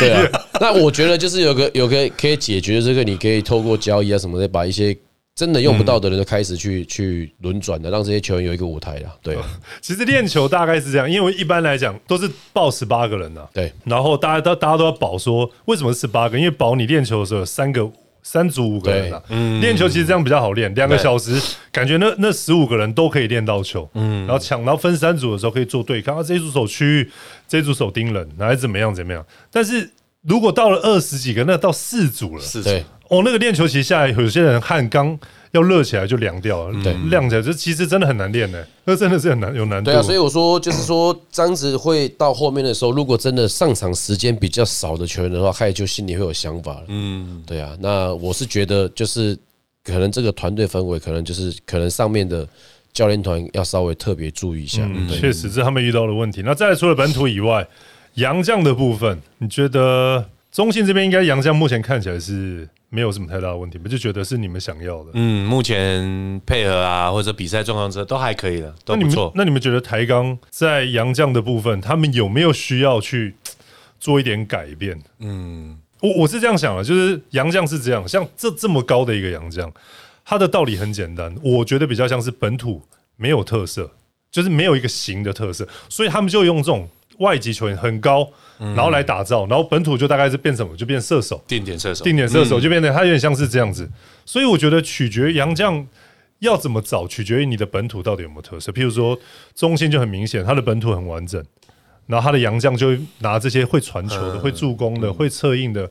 [0.60, 4.94] 那我觉得就是有个有个可以解决这个，你可以透过交易啊什么的，把一些。
[5.42, 9.12] 真的用不到的人，就开始去去轮转的，让这些球员有一个舞台了。
[9.20, 9.36] 对，
[9.80, 13.44] 其实练球大概是这样，因为一般来讲都是报十八个人呐。
[13.52, 16.38] 对，然后大家都大家都要保说，为什么十八个？
[16.38, 17.90] 因为保你练球的时候有三个
[18.22, 19.20] 三组五个人啊。
[19.30, 23.90] 嗯，练球其实这样比较好练，两个小时感觉那那十五个人都可以练到球。
[23.94, 27.10] 嗯，然后抢，然后分三组的时候可以做对抗，啊，这一组手区域，
[27.48, 29.26] 这一组手盯人，还是怎么样怎么样？
[29.50, 29.90] 但是
[30.22, 32.40] 如果到了二十几个，那到四组了。
[32.40, 32.84] 是，对。
[33.12, 35.18] 哦，那个练球其实下来，有些人汗刚
[35.50, 39.90] 要热起来就凉掉了，对，亮起来这其实真的很难练呢，那真的是很难有难度。
[39.90, 46.84] 对啊，所以我说就是说，这样子会到后面的时候，如果真的上场时间比较少的球员的话，他也就心里会有想法了。
[46.88, 49.36] 嗯，对啊，那我是觉得就是
[49.84, 52.48] 可能这个团队氛围，可能就是可能上面的
[52.94, 54.80] 教练团要稍微特别注意一下。
[54.90, 56.40] 嗯，确实是他们遇到的问题。
[56.42, 57.68] 那再除了本土以外，
[58.14, 62.68] 洋将的部分，你觉得中信这边应该杨将目前看起来是？
[62.94, 65.12] 没有什么太大的问题，我就觉得是你们想要的。
[65.14, 69.32] 嗯，目前配合啊，或者比赛状况这都还可以的，都不错。
[69.34, 73.34] 那你们觉得台钢在杨将的部分，他们有没有需要去
[73.98, 75.00] 做一点改变？
[75.20, 79.72] 嗯，我我是这样想的，就是杨将是这样，像这这么高的一个杨将，
[80.22, 82.82] 他的道理很简单，我觉得比较像是本土
[83.16, 83.90] 没有特色，
[84.30, 86.86] 就是没有一个型的特色，所以他们就用这种。
[87.18, 93.88] 外籍球员很高，然后来打造，然后本土就大概是变什么，就变射手，定点射手，定点射手就变得他有点像是这样子。
[94.24, 95.86] 所以我觉得取决于杨将
[96.38, 98.72] 要怎么找，取决于你的本土到底有没有特色。
[98.72, 99.18] 譬如说
[99.54, 101.44] 中心就很明显，他的本土很完整，
[102.06, 105.82] 然后他的杨将就拿这些会传球的、会助攻的、会策应的，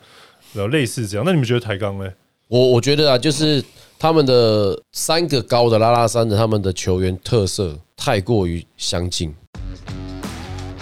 [0.54, 1.26] 然后类似这样。
[1.26, 2.12] 那你们觉得抬杠呢？
[2.48, 3.64] 我我觉得啊，就是
[3.98, 9.34] 他们的三个高的拉拉山的，他们的球员特色太过于相近。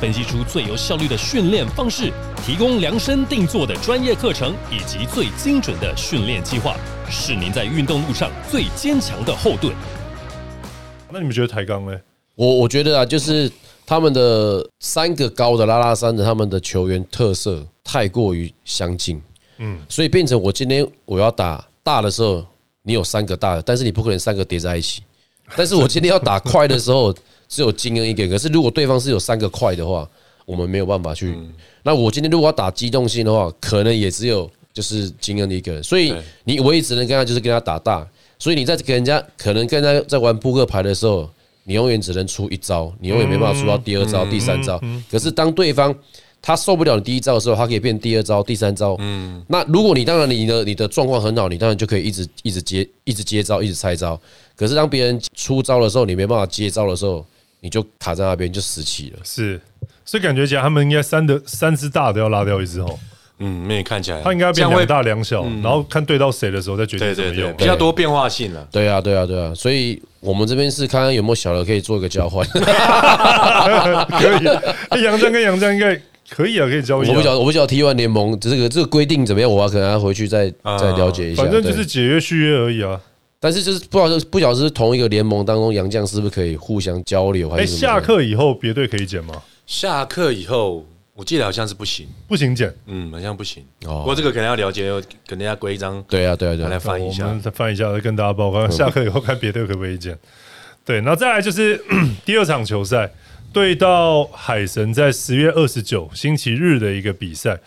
[0.00, 2.12] 分析出最有效率的训练方式，
[2.44, 6.76] 提供量身定做的专业课程以及最精准的训练计划，
[7.08, 9.74] 是您在运动路上最坚强的后盾。
[11.10, 11.98] 那你们觉得抬杠呢？
[12.34, 13.50] 我我觉得啊，就是
[13.86, 19.22] 他们的三个高的拉拉山的他们的球员特色太过于相近，
[19.58, 22.44] 嗯，所以变成我今天我要打大的时候，
[22.82, 25.02] 你有三个大的，但是你不可能三个叠在一起。
[25.56, 27.14] 但是我今天要打快的时候。
[27.54, 30.08] 只有金恩一个，可是如果对方是有三个快的话，
[30.44, 31.38] 我们没有办法去。
[31.84, 35.80] 那我今天如果要打机动性的话，可能也只有就是金恩一个人。
[35.80, 36.12] 所以
[36.42, 38.04] 你唯一只能跟他就是跟他打大。
[38.40, 41.30] 所以你在跟人家可能跟他在玩扑克牌的时候，
[41.62, 44.80] 你永远只能出一招，你永远没办法出到第二招、第三招。
[45.08, 45.94] 可是当对方
[46.42, 48.96] 他受不了你第一招的时候，他可以变第二招、第三招。
[48.98, 54.20] 嗯，那如果你当然你的你的状况很好，你当然就可以一直一直接一直接招，一直拆招。
[54.56, 57.24] 可是当别人出招的时候，你没办法接招的时候。
[57.64, 59.58] 你就卡在那边就死气了，是，
[60.04, 62.98] 所以感觉起来他们应该三的三只大的要拉掉一只哦。
[63.38, 67.56] 嗯，那看起来他应该变两大两小，然后看对到谁的时候再决定对对对怎么用。
[67.56, 68.68] 比较多变化性了。
[68.70, 72.46] 对啊，对啊，对啊，所以我们这边是看看有没有小的可以做一个交换。
[72.52, 74.46] 可以，
[74.90, 75.98] 哎杨绛跟杨绛应该
[76.28, 77.10] 可以啊，可以交易啊。
[77.10, 81.42] 我不晓得，我不晓得 T One 联盟这个这个规定怎么样，我可能要回去再再了解一下。
[81.42, 83.00] 反正就是解约续约而已啊。
[83.44, 89.42] 但是就是不知道是不晓得是同一个联盟当中，杨将是不是可以互相交流，还哎，是什么下课以后别队可以减吗？
[89.66, 93.62] 下课以后，我记得好像是不行，不行减，嗯，好像不行。
[93.84, 94.90] 哦不过这个可能要了解，
[95.28, 97.42] 可能要规章对啊，对啊，对来啊，翻一下我们。
[97.42, 98.66] 再翻一下，再跟大家报告。
[98.70, 100.18] 下课以后看别队可不可以减。
[100.82, 101.78] 对，然后再来就是
[102.24, 103.12] 第二场球赛，
[103.52, 107.60] 对到海神，在十月二十九星期日的一个比赛。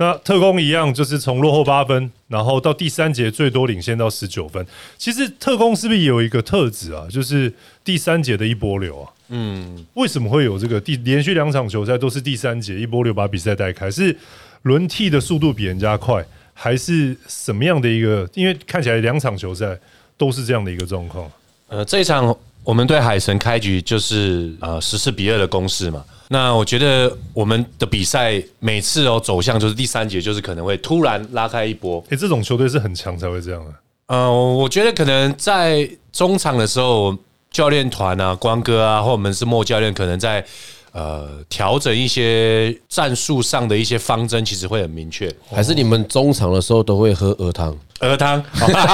[0.00, 4.66] 那特工一样，就是从落后八分，然后到第三节最多领先到十九分。
[4.96, 7.06] 其实特工是不是也有一个特质啊？
[7.10, 7.52] 就是
[7.84, 9.12] 第三节的一波流啊。
[9.28, 13.90] 嗯，为什么会有这个第连续两场球赛都是第三节一波流把比赛带开？
[13.90, 14.16] 是
[14.62, 18.26] 轮替的速度比人家快，还是什么样的一个？
[18.32, 19.78] 因为看起来两场球赛
[20.16, 21.30] 都是这样的一个状况。
[21.68, 26.04] 呃，这一场我们对海神开局就是呃十四比二的攻势嘛。
[26.28, 32.04] 那我觉得我们的比赛每次哦走向就是第三节，就是可能会突然拉开一波。
[32.10, 33.74] 诶，这种球队是很强才会这样的。
[34.06, 37.16] 呃，我觉得可能在中场的时候，
[37.50, 40.44] 教练团啊、光哥啊，或我们是莫教练，可能在
[40.92, 45.30] 呃调整一些战术上的一些方针，其实会很明确。
[45.50, 47.76] 还是你们中场的时候都会喝鹅汤？
[48.00, 48.42] 鹅汤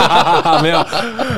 [0.63, 0.85] 没有，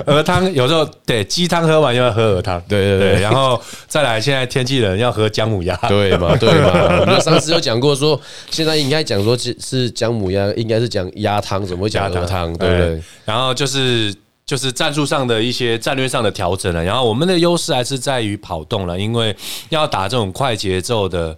[0.06, 6.72] 鹅汤有时候对鸡汤喝完又要喝鹅汤，对对对然后再来，现在天气冷要喝姜母鸭，对嘛，对嘛。
[7.00, 8.18] 我们上次有讲过说，
[8.50, 12.56] 现在应该讲说是是姜母鸭，应该是讲鸭汤，怎么会讲鹅汤？
[12.56, 13.02] 对不对？
[13.26, 14.14] 然后就是
[14.48, 16.82] 就是战术上的一些战略上的调整了。
[16.82, 19.36] 然后我们的优势还是在于跑动了，因为
[19.68, 21.36] 要打这种快节奏的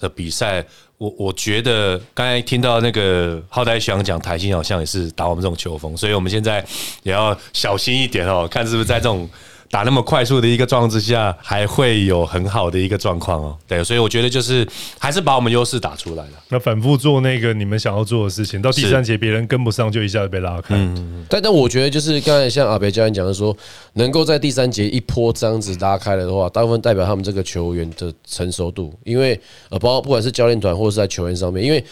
[0.00, 0.64] 的比赛。
[0.98, 6.64] 我我觉得刚才听到那个浩代想讲台新好像也是打我们这种球风，所以我们现在
[7.02, 9.28] 也要小心一点哦，看是不是在这种
[9.72, 13.56] 打那么快速的一个状况之下，还会有很好的一个状况哦。
[13.66, 16.32] 对，所以我觉得就是还是把我们优势打出来了。
[16.50, 20.76] 那反复做那个你们想要做的事情，到第三节别人跟不上，就一下子被拉开。
[21.26, 23.56] 但但我觉得就是刚才像阿北教练讲的说，
[23.94, 31.82] 能够在第三节一波这样子拉开了的话，大部分代表他们这个球员的成熟度，因为呃，包括不管是教练团或者是在球员上面，因为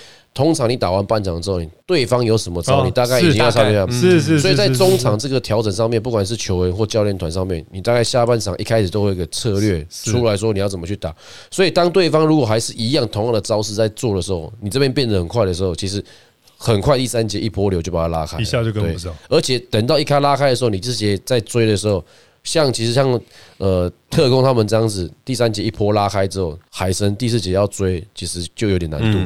[0.40, 3.92] 通常你打完半场之后，你对方有什么招，哦你大概已经要是差不多。
[3.92, 11.14] 是是，所以在中场这个调整上面，不管是球员或教练团上面，你大概下半场一开始都会有一个策略出来说你要怎么去打。
[11.50, 16.02] 所以当对方如果还是一样同样的招式在做的时候，你这边变得很快的时候，其实
[16.56, 22.02] 很快第三节一波流就把它拉开，一下就跟不上而且等到一开拉开的时候，你自己在追的时候，
[22.44, 23.20] 像其实像
[23.60, 29.18] 呃特工他们这样子，第三节一波拉开之后，海神第四节要追，其实就有点难度。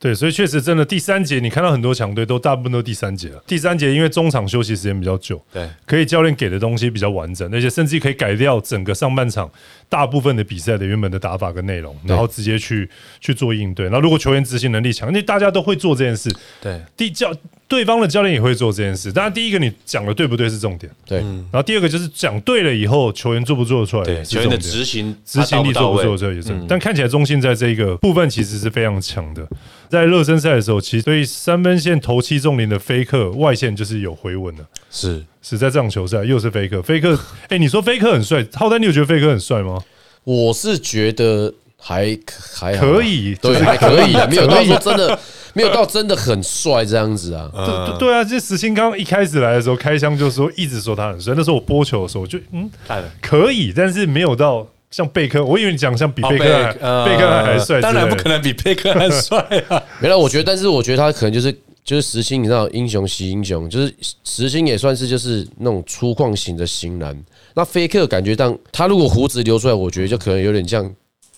[0.00, 3.42] 对，所以确实真的第三节，你看到很多强队都大部分都第三节了。
[3.46, 9.48] 第三节因为中场休息时间比较久，对，可以教练给的东西比较完整，而且甚至可以改掉整个上半场
[9.88, 12.88] 大部分的比赛的原本的打法跟内容，然后直接去
[13.20, 13.90] 去做应对。
[13.90, 17.32] 那如果球员执行能力强，因为大家都会做这件事，对，第教
[17.68, 19.12] 对方的教练也会做这件事。
[19.12, 29.46] 当然，第一个你讲的对不对是重点，对，然后第二个就是讲对了以后，球员做不做得出来对，是球员的执行执行力做不做这也是，但看起来中信在这一个部分其实是非常强的。
[29.88, 35.22] 在热身赛的时候，其实对三分线投七中零的飞克外线就是有回稳的，是。
[35.44, 37.18] 是在这场球赛又是飞克，飞克，
[37.48, 39.82] 哎，你说飞克很帅，浩丹，你有觉得飞克很帅吗？
[40.22, 42.16] 我是觉得还
[42.54, 45.18] 还可以，对，还可以的，没有到可以说真的，
[45.54, 47.50] 没有到真的很帅这样子啊。
[47.54, 51.34] 对对啊，这石鑫刚一开始来的时候，开箱就说一直说他很帅。
[51.36, 53.08] 那时候我播球的时候，我就嗯看了。
[53.20, 59.38] 可以，但是没有到像贝克，我以为你讲像比贝克贝克汉还帅当然不可能比贝克汉帅
[59.68, 59.82] 啊！
[60.00, 61.52] 没了，我觉得，但是我觉得他可能就是
[61.84, 67.16] 就是石青，你知道，英雄惜英雄，就是石青也算是就是那种粗犷型的型男。
[67.54, 70.90] 那菲克感觉当他如果胡子留出来，我觉得就可能有点像。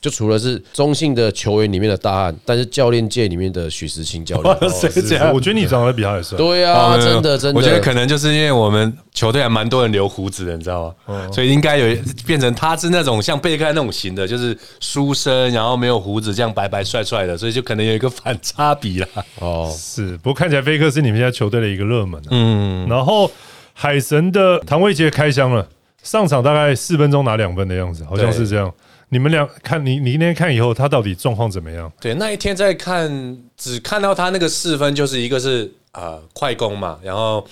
[0.05, 5.33] 就除了是中性的球员里面的大汉，但是教练界里面的许时清教练， 哇塞，是这样。
[5.33, 6.37] 我觉得你长得比他还帅。
[6.37, 10.95] 对啊，真的真的，我觉得可能就是因为我们球队还蛮多人留胡子的，你知道吗？
[11.07, 11.33] 哦。
[11.33, 19.09] 所以应该有变成他是那种像贝克汉那种型的，就是书生，然后没有胡子，这样白白帅帅的，所以就可能有一个反差比啦。
[19.39, 23.31] 哦，是，不过看起来菲克是你们现在球队的一个热门、嗯，然后
[23.73, 25.67] 海神的唐卫杰开箱了，
[26.03, 28.71] 上场大概四分钟拿两分的样子，好像是这样。
[29.11, 31.93] 你们俩看你，你那天看以后，他到底状况怎么样？
[32.01, 37.47] 对，那一天在看，只看到他那个四分，就是一个是呃快攻嘛，然后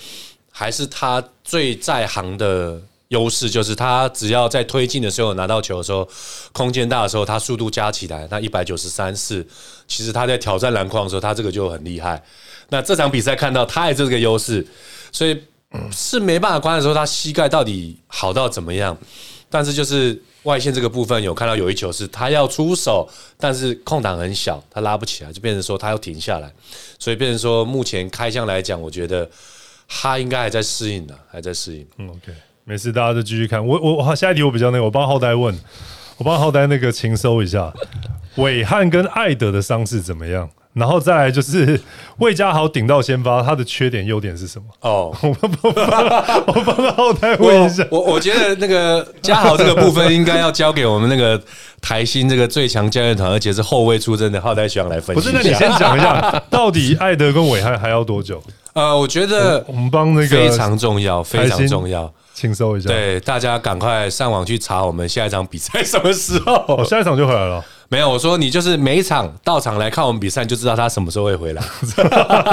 [0.50, 6.08] 还是他最在行的优势，就是他只要在推进的时候拿到球的时候，
[6.52, 9.46] 空间大的时候，他速度加起来，那一百九十三四，
[9.86, 12.20] 其实他在挑战篮筐的时候，他这个就很厉害。
[12.70, 14.66] 那这场比赛看到他也这个优势，
[15.12, 15.40] 所以
[15.92, 18.96] 是没办法观的时候，他膝盖到底好到怎么样？
[19.52, 23.06] 但是就是外线这个部分有看到有一球是他要出手，
[23.38, 26.50] 但是空档很小，他拉不起来，就变成说他要停下来，
[26.98, 29.30] 所以变成说目前开箱来讲，我觉得
[29.86, 31.86] 他应该还在适应的，还在适应。
[31.98, 32.32] 嗯，OK，
[32.64, 33.64] 没事，大家就继续看。
[33.64, 35.54] 我我我下一题我比较那个，我帮浩呆问，
[36.16, 37.72] 我帮浩呆那个情搜一下，
[38.36, 40.48] 伟汉跟艾德的伤势怎么样？
[40.74, 41.78] 然后再来就是
[42.18, 44.64] 魏家豪顶到先发，他的缺点优点是什么？
[44.80, 45.72] 哦， 我帮
[46.46, 47.86] 我帮后台问一下。
[47.90, 51.40] 我我觉得那个嘉豪这个部分应该要交给我们那个
[51.80, 55.20] 台新这个最强教练团，而且是后卫出身的浩台学长来分析。
[55.22, 58.42] 不是，那你先讲一下， 到底艾德跟伟汉还要多久？
[58.72, 62.10] 呃，我觉得我们帮那个非常重要，非常重要。
[62.32, 66.54] 轻收一下，对大家赶快上网去查我们下一场比赛什么时候？
[66.66, 67.62] 哦，下一场就回来了。
[67.92, 71.62] 没有，我说你就是每一场到场来看我们比赛，就知道他什么时候会回来。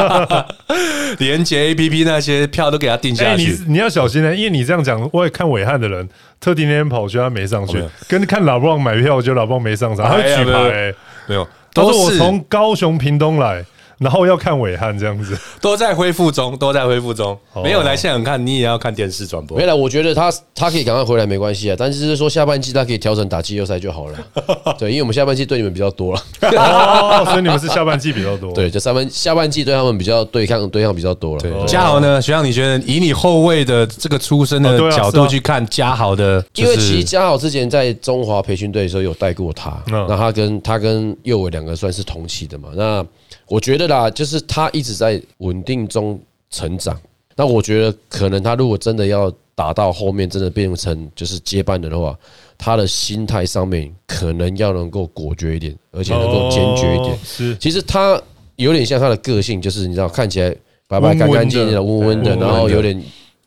[1.17, 3.57] 连接 A P P 那些票都给他定下去。
[3.65, 6.09] 你你要小心呢，因为你这样讲，我也看伟汉的人，
[6.41, 10.93] 特地那天跑去他没上去，跟看老棒买票，我觉得老棒没上场，他举牌
[11.25, 13.63] 没有，都是我从高雄屏东来。
[14.01, 19.57] 然后要看伟汉这样子，都在恢复中，都在恢复中，没有来现场看，你也要看电视转播。
[19.57, 24.17] 没来，我觉得他他可以赶快回来没关系啊，但是是说下半季他可以调整打季后赛就好了。
[24.79, 28.53] 对，因为我们下半季对你们比较多了，哦，所以你们是下半季比较多。
[28.53, 31.41] 对，就三分下半季对他们比较对抗对抗比较多了。
[31.41, 32.21] 对，嘉豪呢？
[32.21, 43.05] 学长，你觉得以你后卫的这个出身的角度去看嘉豪的，因为其实嘉豪之前在中华培训队的时候有带过他，那他跟他跟右伟两个算是同期的嘛，那。
[43.49, 46.19] 我觉得啦，就是他一直在稳定中
[46.51, 46.97] 成长。
[47.35, 52.17] 那我觉得，可能他如果真的要打到后面，真的变成就是接班人的话，
[52.57, 57.17] 他的心态上面可能要能够果决一点，而且能够坚决一点。
[57.23, 58.21] 是，其实他
[58.57, 60.55] 有点像他的个性，就是你知道，看起来
[60.87, 63.01] 白白干干净净的、温温的，然后有点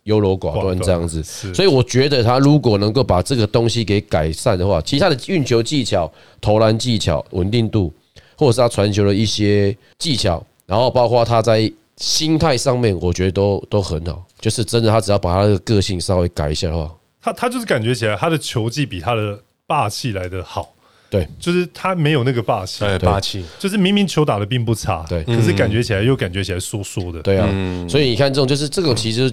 [0.05, 1.23] 优柔寡断这样子。
[1.23, 6.11] 所以我觉得他如果能够把这个东西给改善的话，其他的运球技巧、
[6.41, 7.93] 投篮技巧、稳定度。
[8.37, 14.25] 或者是他传球的一些技巧，然后包括他在心态上面，我觉得都都很好。
[14.41, 20.73] 就是真的，他只要把他的个性稍微改一下的话，他他就是感觉起来他的球技比他的霸气来的好。
[21.09, 27.21] 对，就是他没有那个霸气，霸气，就是明明球打的并不差，对，可是感觉起来又感觉起来缩缩的。
[27.21, 27.47] 对啊，
[27.87, 29.33] 所以你看这种就是这种其实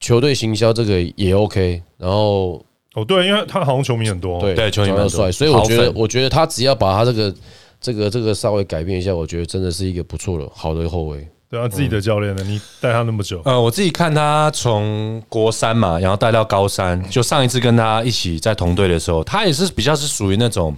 [0.00, 1.82] 球队行销这个也 OK。
[1.96, 2.62] 然后
[2.94, 7.34] 哦，对，因为他好像球迷很多，对对，球迷很帅，所以我觉得我觉得他只要把他这个。
[7.80, 11.26] 这个这个稍微改变一下，我觉得真的是一个不错的好的后卫。
[11.50, 12.42] 对啊，自己的教练呢？
[12.44, 13.40] 你带他那么久？
[13.46, 20.76] 呃，我自己看他从国三嘛，然后带到高三，就上一次跟他一起在同队的时候，他也是比较是属于那种，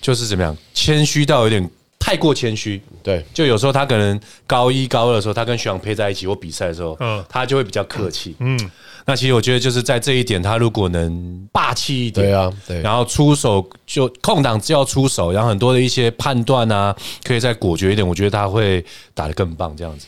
[0.00, 2.80] 就是怎么样，谦虚到有点太过谦虚。
[3.02, 8.34] 对，就有时候他可能高一高二的时候，他跟学长配在一起或比赛的时候，嗯，他就会比较客气。
[8.38, 8.70] 嗯。
[9.10, 16.94] 那其实我觉得就是在这一点，他如果能霸气一点，对啊，对，然后出手就空档就要出手，然后很多的一些判断啊，
[17.24, 19.76] 可以再果决一点，我觉得他会打得更棒。
[19.76, 20.06] 这样子，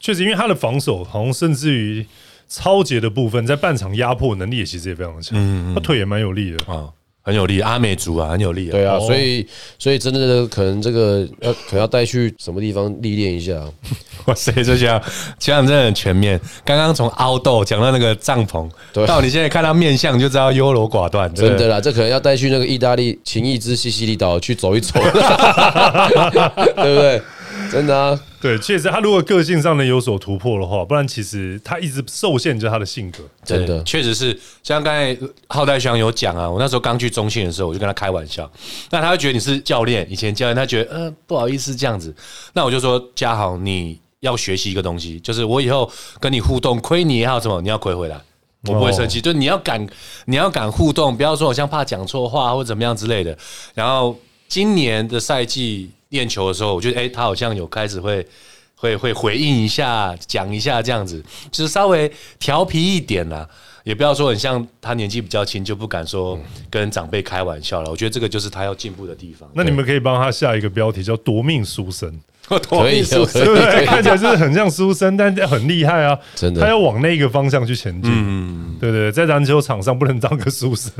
[0.00, 2.06] 确实，因为他的防守好像甚至于
[2.48, 6.88] 超节的部分，在半场压迫能力也其实也非常强，嗯，他腿也蛮有力的啊。
[7.22, 8.72] 很有力，阿美族啊，很有力啊。
[8.72, 9.46] 对啊，所以
[9.78, 13.52] 所以真的可能这个要可能要带去什么地方历练一下。
[14.26, 15.02] 哇塞，这样
[15.38, 16.38] 这样真的很全面。
[16.64, 18.68] 刚刚从凹豆讲到那个帐篷，
[19.06, 21.32] 到你现在看到面相就知道优柔寡断。
[21.34, 27.22] 真的啦，这可能要带去那个意大利情谊之西西里岛去走一走， 对不对？
[27.70, 33.18] 真的啊， 对，确实，他如果个性上能有所突破的话，不然其实他一直受限就他的性格。
[33.44, 35.16] 真的，确实是像刚才
[35.48, 38.50] 浩代翔有讲啊，我那时候刚去中信的时候，我就跟他开玩笑，
[38.90, 42.14] 那他会觉得你是教练，以前教练，他觉得呃不好意思这样子，
[42.54, 48.20] 那我就说嘉豪，你要学习一个东西，就是我以后跟你互动，亏你也好什么，你要亏回来，
[48.66, 49.86] 我不会生气，就你要敢，
[50.26, 53.36] 你要敢互动，不要说好像怕讲错话或怎么样之类的。
[53.74, 55.90] 然后今年的赛季。
[56.10, 58.26] 练球的时候，我觉得哎，他好像有开始会
[58.74, 63.46] 会会回应一下，讲一下这样子，就是稍微调皮一点啦，
[63.84, 66.38] 也不要说很像他年纪比较轻就不敢说
[66.70, 67.90] 跟长辈开玩笑了。
[67.90, 69.48] 我觉得这个就是他要进步的地方。
[69.54, 72.08] 那你们可以帮他下一个标题叫“夺命书生”，
[72.48, 72.56] 可
[72.90, 73.84] 以，对不对？
[73.84, 76.60] 看起来是很像书生，但很厉害啊，真的。
[76.60, 80.90] 他要往那个方向去前进，嗯，对对，在篮球场上不能当个书生，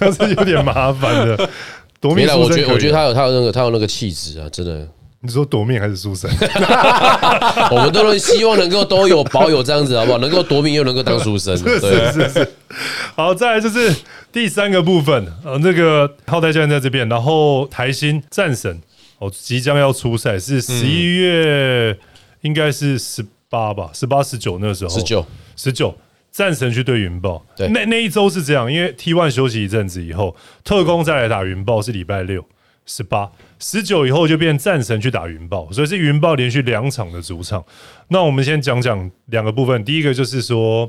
[0.00, 1.48] 那是有点麻烦的。
[2.02, 4.86] 没了，我觉得我觉得他有他有那个他有那个气质啊，真的。
[5.20, 6.30] 你说夺命还是书生？
[7.72, 10.18] 我们都能希望能够都有保有这样子，好不好？
[10.18, 11.80] 能够夺命又能够当书生，对，
[12.12, 12.48] 是是。
[13.16, 13.92] 好，再来就是
[14.30, 18.80] 第三个部分，呃，那个浩代教练在这边，然后台新战神
[19.18, 21.98] 哦，即将要出赛，是十一月，
[22.42, 25.26] 应该是十八吧，十八十九那时候，十九。
[25.56, 25.92] 十九，
[26.38, 32.44] 战神去对云豹，对，那那一周是这样，因为 T one 休息一阵子以后，特工再来打云豹是礼拜六。
[32.86, 33.28] 十八、
[33.58, 37.62] 十九以后就变战神去打云豹，所以是云豹连续两场的主场。
[38.06, 40.88] 那我们先讲讲两个部分，第一个就是说，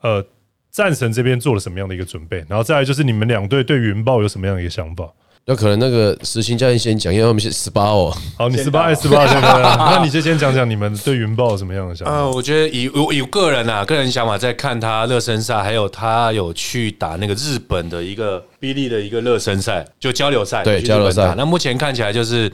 [0.00, 0.24] 呃，
[0.70, 5.06] 战神这边做了什么样的一个准备，然后再来就是你们两队对云豹有什么样的一个想法。
[5.50, 8.14] 那可能那个实行教练先讲，因为我们是十八哦。
[8.36, 9.26] 好，你十八还是十八？
[9.26, 12.12] 先 那你就先讲讲你们对云豹什么样的想法？
[12.12, 21.34] 呃，我觉得以以个人啊，个人想法，在看他热身赛，还有他有去打那个日本的一个 B 利的一个热身赛，就交流赛，对交流赛。
[21.34, 22.52] 那目前看起来就是，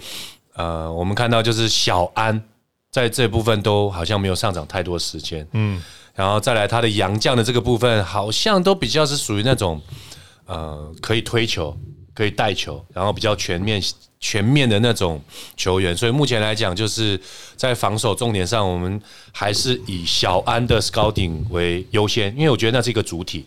[0.55, 2.41] 呃，我们看到就是小安
[2.93, 5.83] 在这部分都好像没有上场太多时间，嗯，
[6.15, 9.83] 然后再来他的杨将的这个部分，好像都比较是属于那种，
[10.47, 11.77] 呃，可以推球。
[12.15, 13.83] 可以带球，然后比较全面、
[14.21, 15.21] 全面的那种
[15.57, 17.21] 球员，所以目前来讲，就是
[17.57, 19.01] 在防守重点上，我们
[19.33, 23.45] 还是以小安的 scouting 为优先，因为我觉得那是一个主体。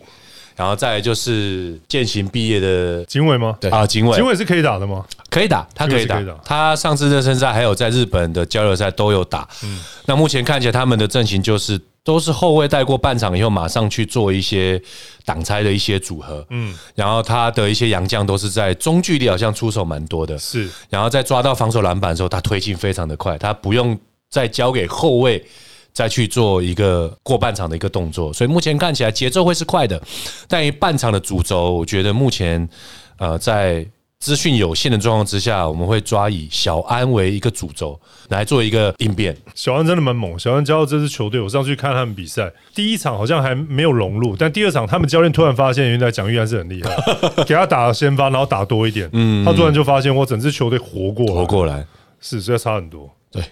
[0.54, 3.56] 然后再来就是践行毕业的警卫吗？
[3.60, 5.04] 对啊，警卫，警卫是可以打的吗？
[5.30, 6.20] 可以打，他可以打。
[6.44, 9.48] 他上次热身赛还有在日本的交流赛都有打。
[9.62, 14.80] 嗯，那目前看起来他们的阵型就是都是后卫带过半场以后，马上去做一些
[15.24, 16.46] 挡拆的一些组合。
[16.50, 20.38] 嗯，然后他的一些洋将都是在中距离好像出手蛮多的。
[20.38, 23.98] 是，然后在抓到防守篮板的时候，他推进非常的快，他不用
[24.30, 25.44] 再交给后卫。
[25.90, 30.00] 再去做一个过半场的一个动作，所以目前看起来节奏会是快的，
[30.46, 32.68] 但于半场的主轴，我觉得目前
[33.16, 33.84] 呃在
[34.20, 37.98] 资讯有限的状况之下，我们会抓以小安为一个主轴
[38.30, 39.36] 来做一个应变。
[39.54, 46.96] 小安真的蛮猛，小安教这支球队，我上去看他们比赛，第一场好像还没有融入，但第二场他们教练突然发现，原来蒋玉安是很厉害，
[47.46, 51.86] 给他打先发，然后打多一点，嗯，他突然就发现我整支球队活过活过来，
[52.20, 53.42] 是，所以差很多，对。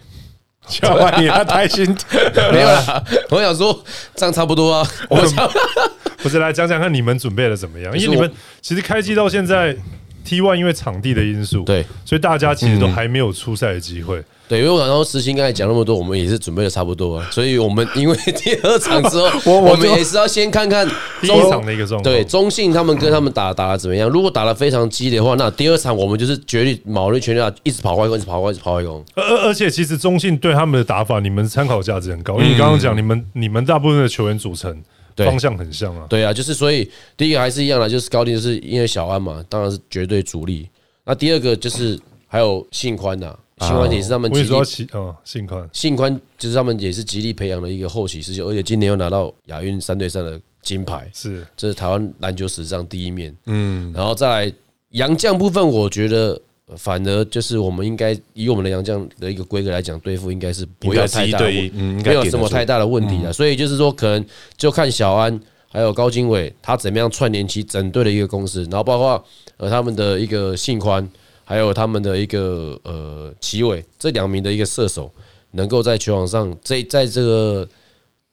[0.67, 1.87] 小万，你他开心
[2.53, 3.01] 没有啦？
[3.31, 3.85] 我想说
[4.17, 4.85] 这样差不多啊。
[5.09, 5.49] 我想
[6.19, 7.97] 不是来讲讲看你们准备的怎么样？
[7.97, 8.29] 因为你们
[8.61, 9.77] 其实开机到现在
[10.27, 14.23] ，T one 因为场地的因素，对，所以大家其实都还没有出赛的机会。
[14.49, 19.29] 对，因为我刚刚实心刚才讲那么多，我们也是准备的差不多啊，所以我们因为 第二场之后，
[19.61, 20.87] 我们也是要先看看
[21.21, 22.03] 第一场的一个状况。
[22.05, 24.09] 对，中信他们跟他们打打的怎么样？
[24.09, 29.05] 如果打的非常激烈的话，那第二场我们就是绝对卯力全力打，一直跑外攻，一直跑外，一直跑外攻。
[29.17, 34.81] 而而且其实中信对他们的打法，你们参考价值很高，因为你刚刚讲你们你们大部分的球员组成
[35.25, 36.07] 方向很像啊。
[36.11, 40.69] 对啊，就是所以第一个还是一样的，就是高定，就是因为小安嘛，当然是绝对主力。
[41.05, 43.35] 那第二个就是还有信宽呐。
[43.61, 44.53] 信宽也是他们极力
[44.93, 53.35] 哦，信宽信宽就是他们也是极力培养的一个后起之秀，而且今年又拿到亚运三对三的金牌，是这是台湾篮球史上第一面。
[53.47, 54.53] 嗯，然后再来
[54.91, 56.39] 杨将部分，我觉得
[56.77, 63.33] 反而就是我们应该以我们的杨将的一个规格来讲，对付应该是不要太大，没有什么太大的问题了。
[63.33, 64.25] 所以就是说，可能
[64.57, 65.41] 就看小安
[65.71, 69.25] 还有高经纬他怎么样串联起整队的一个公司，然后包括
[69.59, 71.09] 呃他们的一个信宽。
[71.49, 75.09] 还有他们的一个呃齐伟这两名的一个射手，
[75.53, 77.69] 能够在球场上这在这个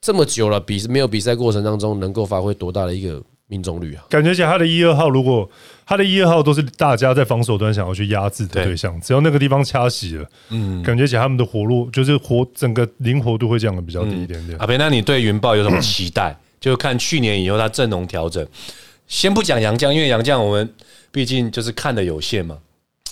[0.01, 4.03] 这么久了比没有比赛过程当中，能够发挥多大的一个命中率啊？
[4.09, 5.47] 感觉起来他的一二号，如果
[5.86, 14.57] 他的一二号都是大家在防守端想要去压制的对象，只要那个地方掐死了，嗯，感觉起来他们的活路就是活整个灵活度会降的比较低一点点。
[14.59, 16.38] 阿培，那你对云豹有什么期待？
[16.61, 18.47] 就看去年以后他阵容调整，
[19.05, 20.73] 先不讲杨将，因为杨将我们
[21.11, 22.57] 毕竟就是看的有限嘛。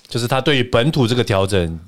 [0.07, 1.79] 就是他对于本土这个调整，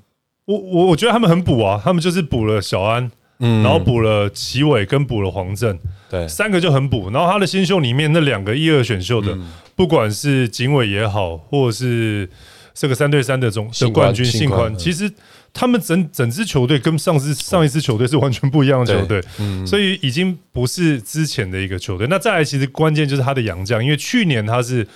[0.46, 5.78] 我我我觉得他们很补啊，他们就是补了小安，嗯，然后补了齐伟跟补了黄振，
[6.10, 7.10] 对，三个就很补。
[7.10, 9.38] 然后他的新秀里面那两个一二选秀的，
[9.76, 12.30] 不管是警委也好，或者是
[12.74, 15.12] 这个三对三的总的冠军信宽，其实
[15.54, 22.08] 他们整整支球队跟上次上一支球队是完全不一样的球队，嗯，所以已经不是之前的一个球队。
[22.08, 24.88] 那再来，其实关键就是他的洋将，因为去年他是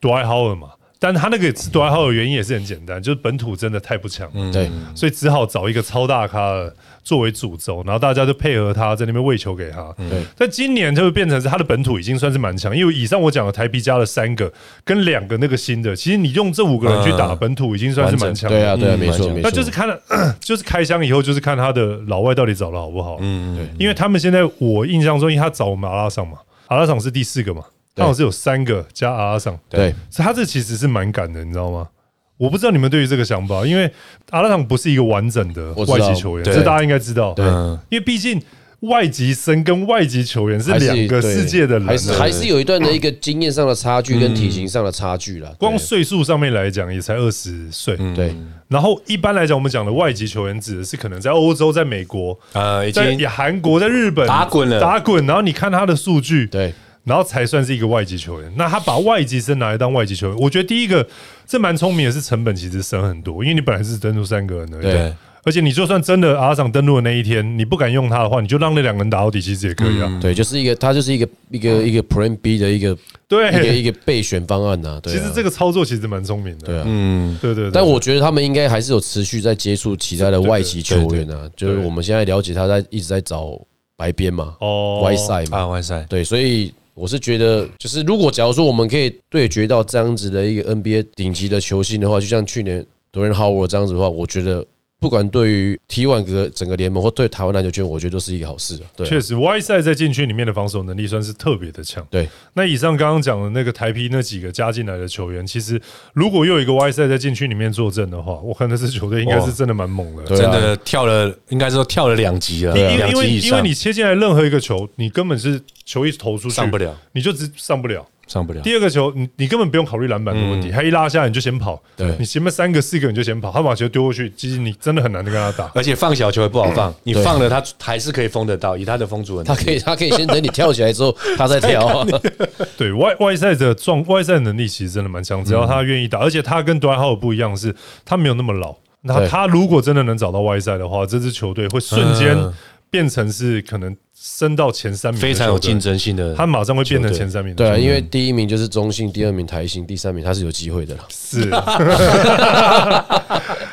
[0.00, 0.68] Dwyer 嘛。
[0.98, 6.68] 但他那个多爱好的原因也是很简单，就是本土真的太不强，对，所以只好找一个超大咖
[7.04, 9.94] 作为主轴，然后大家就配合他在那边喂球给他。
[9.96, 14.50] 对，但今年就变成是他的本土已经算是蛮强，因为以上我讲的台币加了三个
[14.84, 18.50] 跟两个那个新的，其实你用这五个人去打本土已经算是蛮强。
[18.50, 19.40] 对啊，对啊，没错，没错。
[19.42, 20.00] 那就是看了，
[20.40, 23.18] 就是开箱以后就是看他的老外到底找的好不好。
[23.20, 26.38] 嗯，对，因为他们现在我印象中，因为他找马拉桑嘛，
[26.68, 27.62] 阿拉桑是第四个嘛。
[27.96, 31.88] 刚好是有三个加阿拉桑，对，所以他这其实是蛮赶的，你知道吗？
[32.36, 33.90] 我不知道你们对于这个想法，因为
[34.28, 37.32] 阿拉唐不是一个完整的外籍球员，这大家应该知道。
[37.32, 37.46] 对。
[37.46, 38.38] 嗯，因为毕竟
[38.80, 45.50] 外籍生跟外籍球员是两个世界的人啊，还是还是有一段的一个经验上的差距跟体型上的差距啦。
[45.58, 47.96] 光岁数上面来讲也才二十岁。
[48.14, 48.36] 对。
[48.68, 54.78] 然后一般来讲，我们讲的外籍球员指的是可能在欧洲、在美国、呃，已在经韩国、在日本打滚了。
[54.78, 55.26] 打滚。
[55.26, 56.74] 然后你看他的数据，对
[57.06, 58.52] 然后才算是一个外籍球员。
[58.56, 61.06] 那他把外籍生拿来当外籍球员，我觉得第一个
[61.46, 64.82] 这蛮聪明的，是成本其实省很多，因为你本来是登录三个人而已。
[64.82, 65.14] 对
[65.46, 70.18] 而且你就算真的阿长登陆的那一天，你不敢用他的话，你就让那两个人打到底，其实也可以啊。
[70.20, 72.98] 对，就是一个他就是一个一个一个 Plan B 的一个
[73.28, 74.98] 对一个一个备选方案呐。
[75.00, 76.66] 对啊，其实这个操作其实蛮聪明的。
[76.66, 76.82] 对啊。
[76.84, 77.70] 嗯，对对对。
[77.70, 83.56] 但我觉得他们应该还是有持续在接触其他的外籍球员啊，就是我们现在了解他在一直在找
[83.96, 94.66] 白边嘛，哦外赛嘛，啊，外赛，对，所以我是觉得，就是如果假如说我们可以对决到这样子的一个 NBA 顶级的球星的话，就像去年 Dorian Howe 这样子的话，我觉得
[94.98, 98.88] 不管对于 T1 个整个联盟或对台湾篮球圈，我觉得都是一个好事啊。
[98.96, 102.04] 对啊，确实，Y 赛在禁区里面的防守能力算是特别的强。
[102.10, 105.80] 对那以上刚刚讲的那个台皮那几个加进来的球员，其实
[106.14, 110.24] 如果又有一个 Y 赛在禁区里面坐镇的话，我看那支球队应该是真的蛮猛的。
[110.24, 118.06] 真的跳了，应该说跳了两级了，因为因为两级以上因为你切进来任何一个球，你根本是球一投出去上不了，你就只上不了。
[118.26, 118.60] 上不了。
[118.62, 122.14] 第二个球，你你根本不用考虑篮板的问题，他一拉下来你就先跑，对。
[122.18, 125.70] 你前面三个四个你就先跑，他把球丢过去，其实你真的很难跟他打。
[125.74, 131.86] 而且放小球也不好放，你对放了他还是可以封得到，以他的封阻能力他可以，他可以先等你跳起来之后，他再跳。
[131.86, 132.06] 啊。
[132.76, 137.74] 对外外赛的状外赛能力其实真的蛮强，只要他愿意打，而且他跟杜兰特不一样，是
[138.04, 138.74] 他没有那么老。
[139.02, 139.28] 那对。
[139.28, 142.52] 他如果真的能找到外赛的话，这支球队会瞬间嗯。
[142.88, 146.34] 变成是可能升到前三名，非常有竞，争性的。
[146.34, 151.04] 他马上会变成前三名对啊，因为第一名就是中信，第二名台星，第三名他是有机会的啦。
[151.10, 151.44] 是，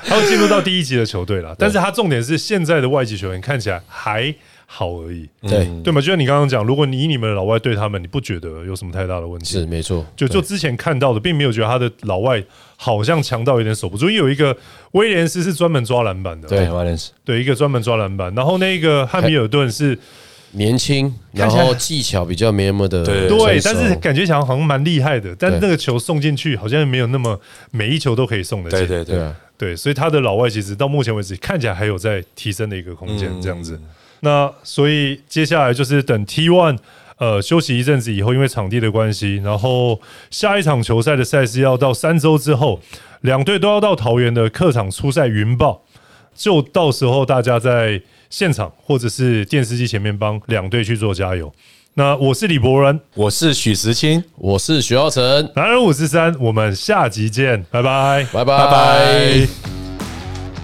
[0.04, 1.56] 他会进入到第一级的球队了。
[1.58, 4.36] 但是他重点是现在的外籍球员看起来还
[4.66, 6.02] 好而已，对，对吗？
[6.02, 9.46] 就像你刚刚讲，如果你以你们的老外对他们，你不觉得有什么太大的问题？
[9.60, 10.06] 是没错。
[10.16, 12.44] 就就之前看到的，并没有觉得他的老外
[12.76, 14.58] 好像强到有点守不住，因为有一个
[14.92, 19.98] 威廉斯是专门抓篮板的，对对 v a l e n c 对，一个专门抓篮板，然后那个汉密尔顿是
[20.54, 27.40] 年轻，然后技巧比较没那么的对对，但是感觉好像蛮厉害的，但是那个球送进去好像没有那么
[27.72, 33.80] 每一球都可以送的进，对对对，对啊，对，所以他的老外其实到目前为止看起来还有在提升的一个空间，这样子。
[34.22, 36.78] 那所以接下来就是等 T One
[37.18, 40.00] 呃休息一阵子以后，因为场地的关系，然后
[40.30, 42.80] 下一场球赛的赛事要到三周之后，
[43.22, 45.84] 两队都要到桃园的客场出赛云豹，
[46.36, 48.02] 就到时候大家在
[48.34, 51.54] 现场或者是电视机前面帮两队去做加油。
[51.94, 55.22] 那我是李博仁，我是许时清，我是许耀成，
[55.56, 58.26] 男人五十三，我们下集见，拜拜。
[58.34, 59.48] 拜拜拜。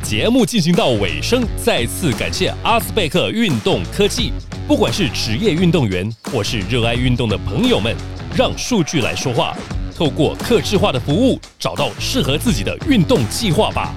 [0.02, 4.34] 节目进行到尾声，再次感谢阿斯贝克运动科技。
[4.68, 7.96] 不管是职业运动员或是热爱运动的朋友们，
[8.36, 9.56] 让数据来说话，
[9.96, 13.94] 透过客制化的服务，找到适合自己的运动计划吧。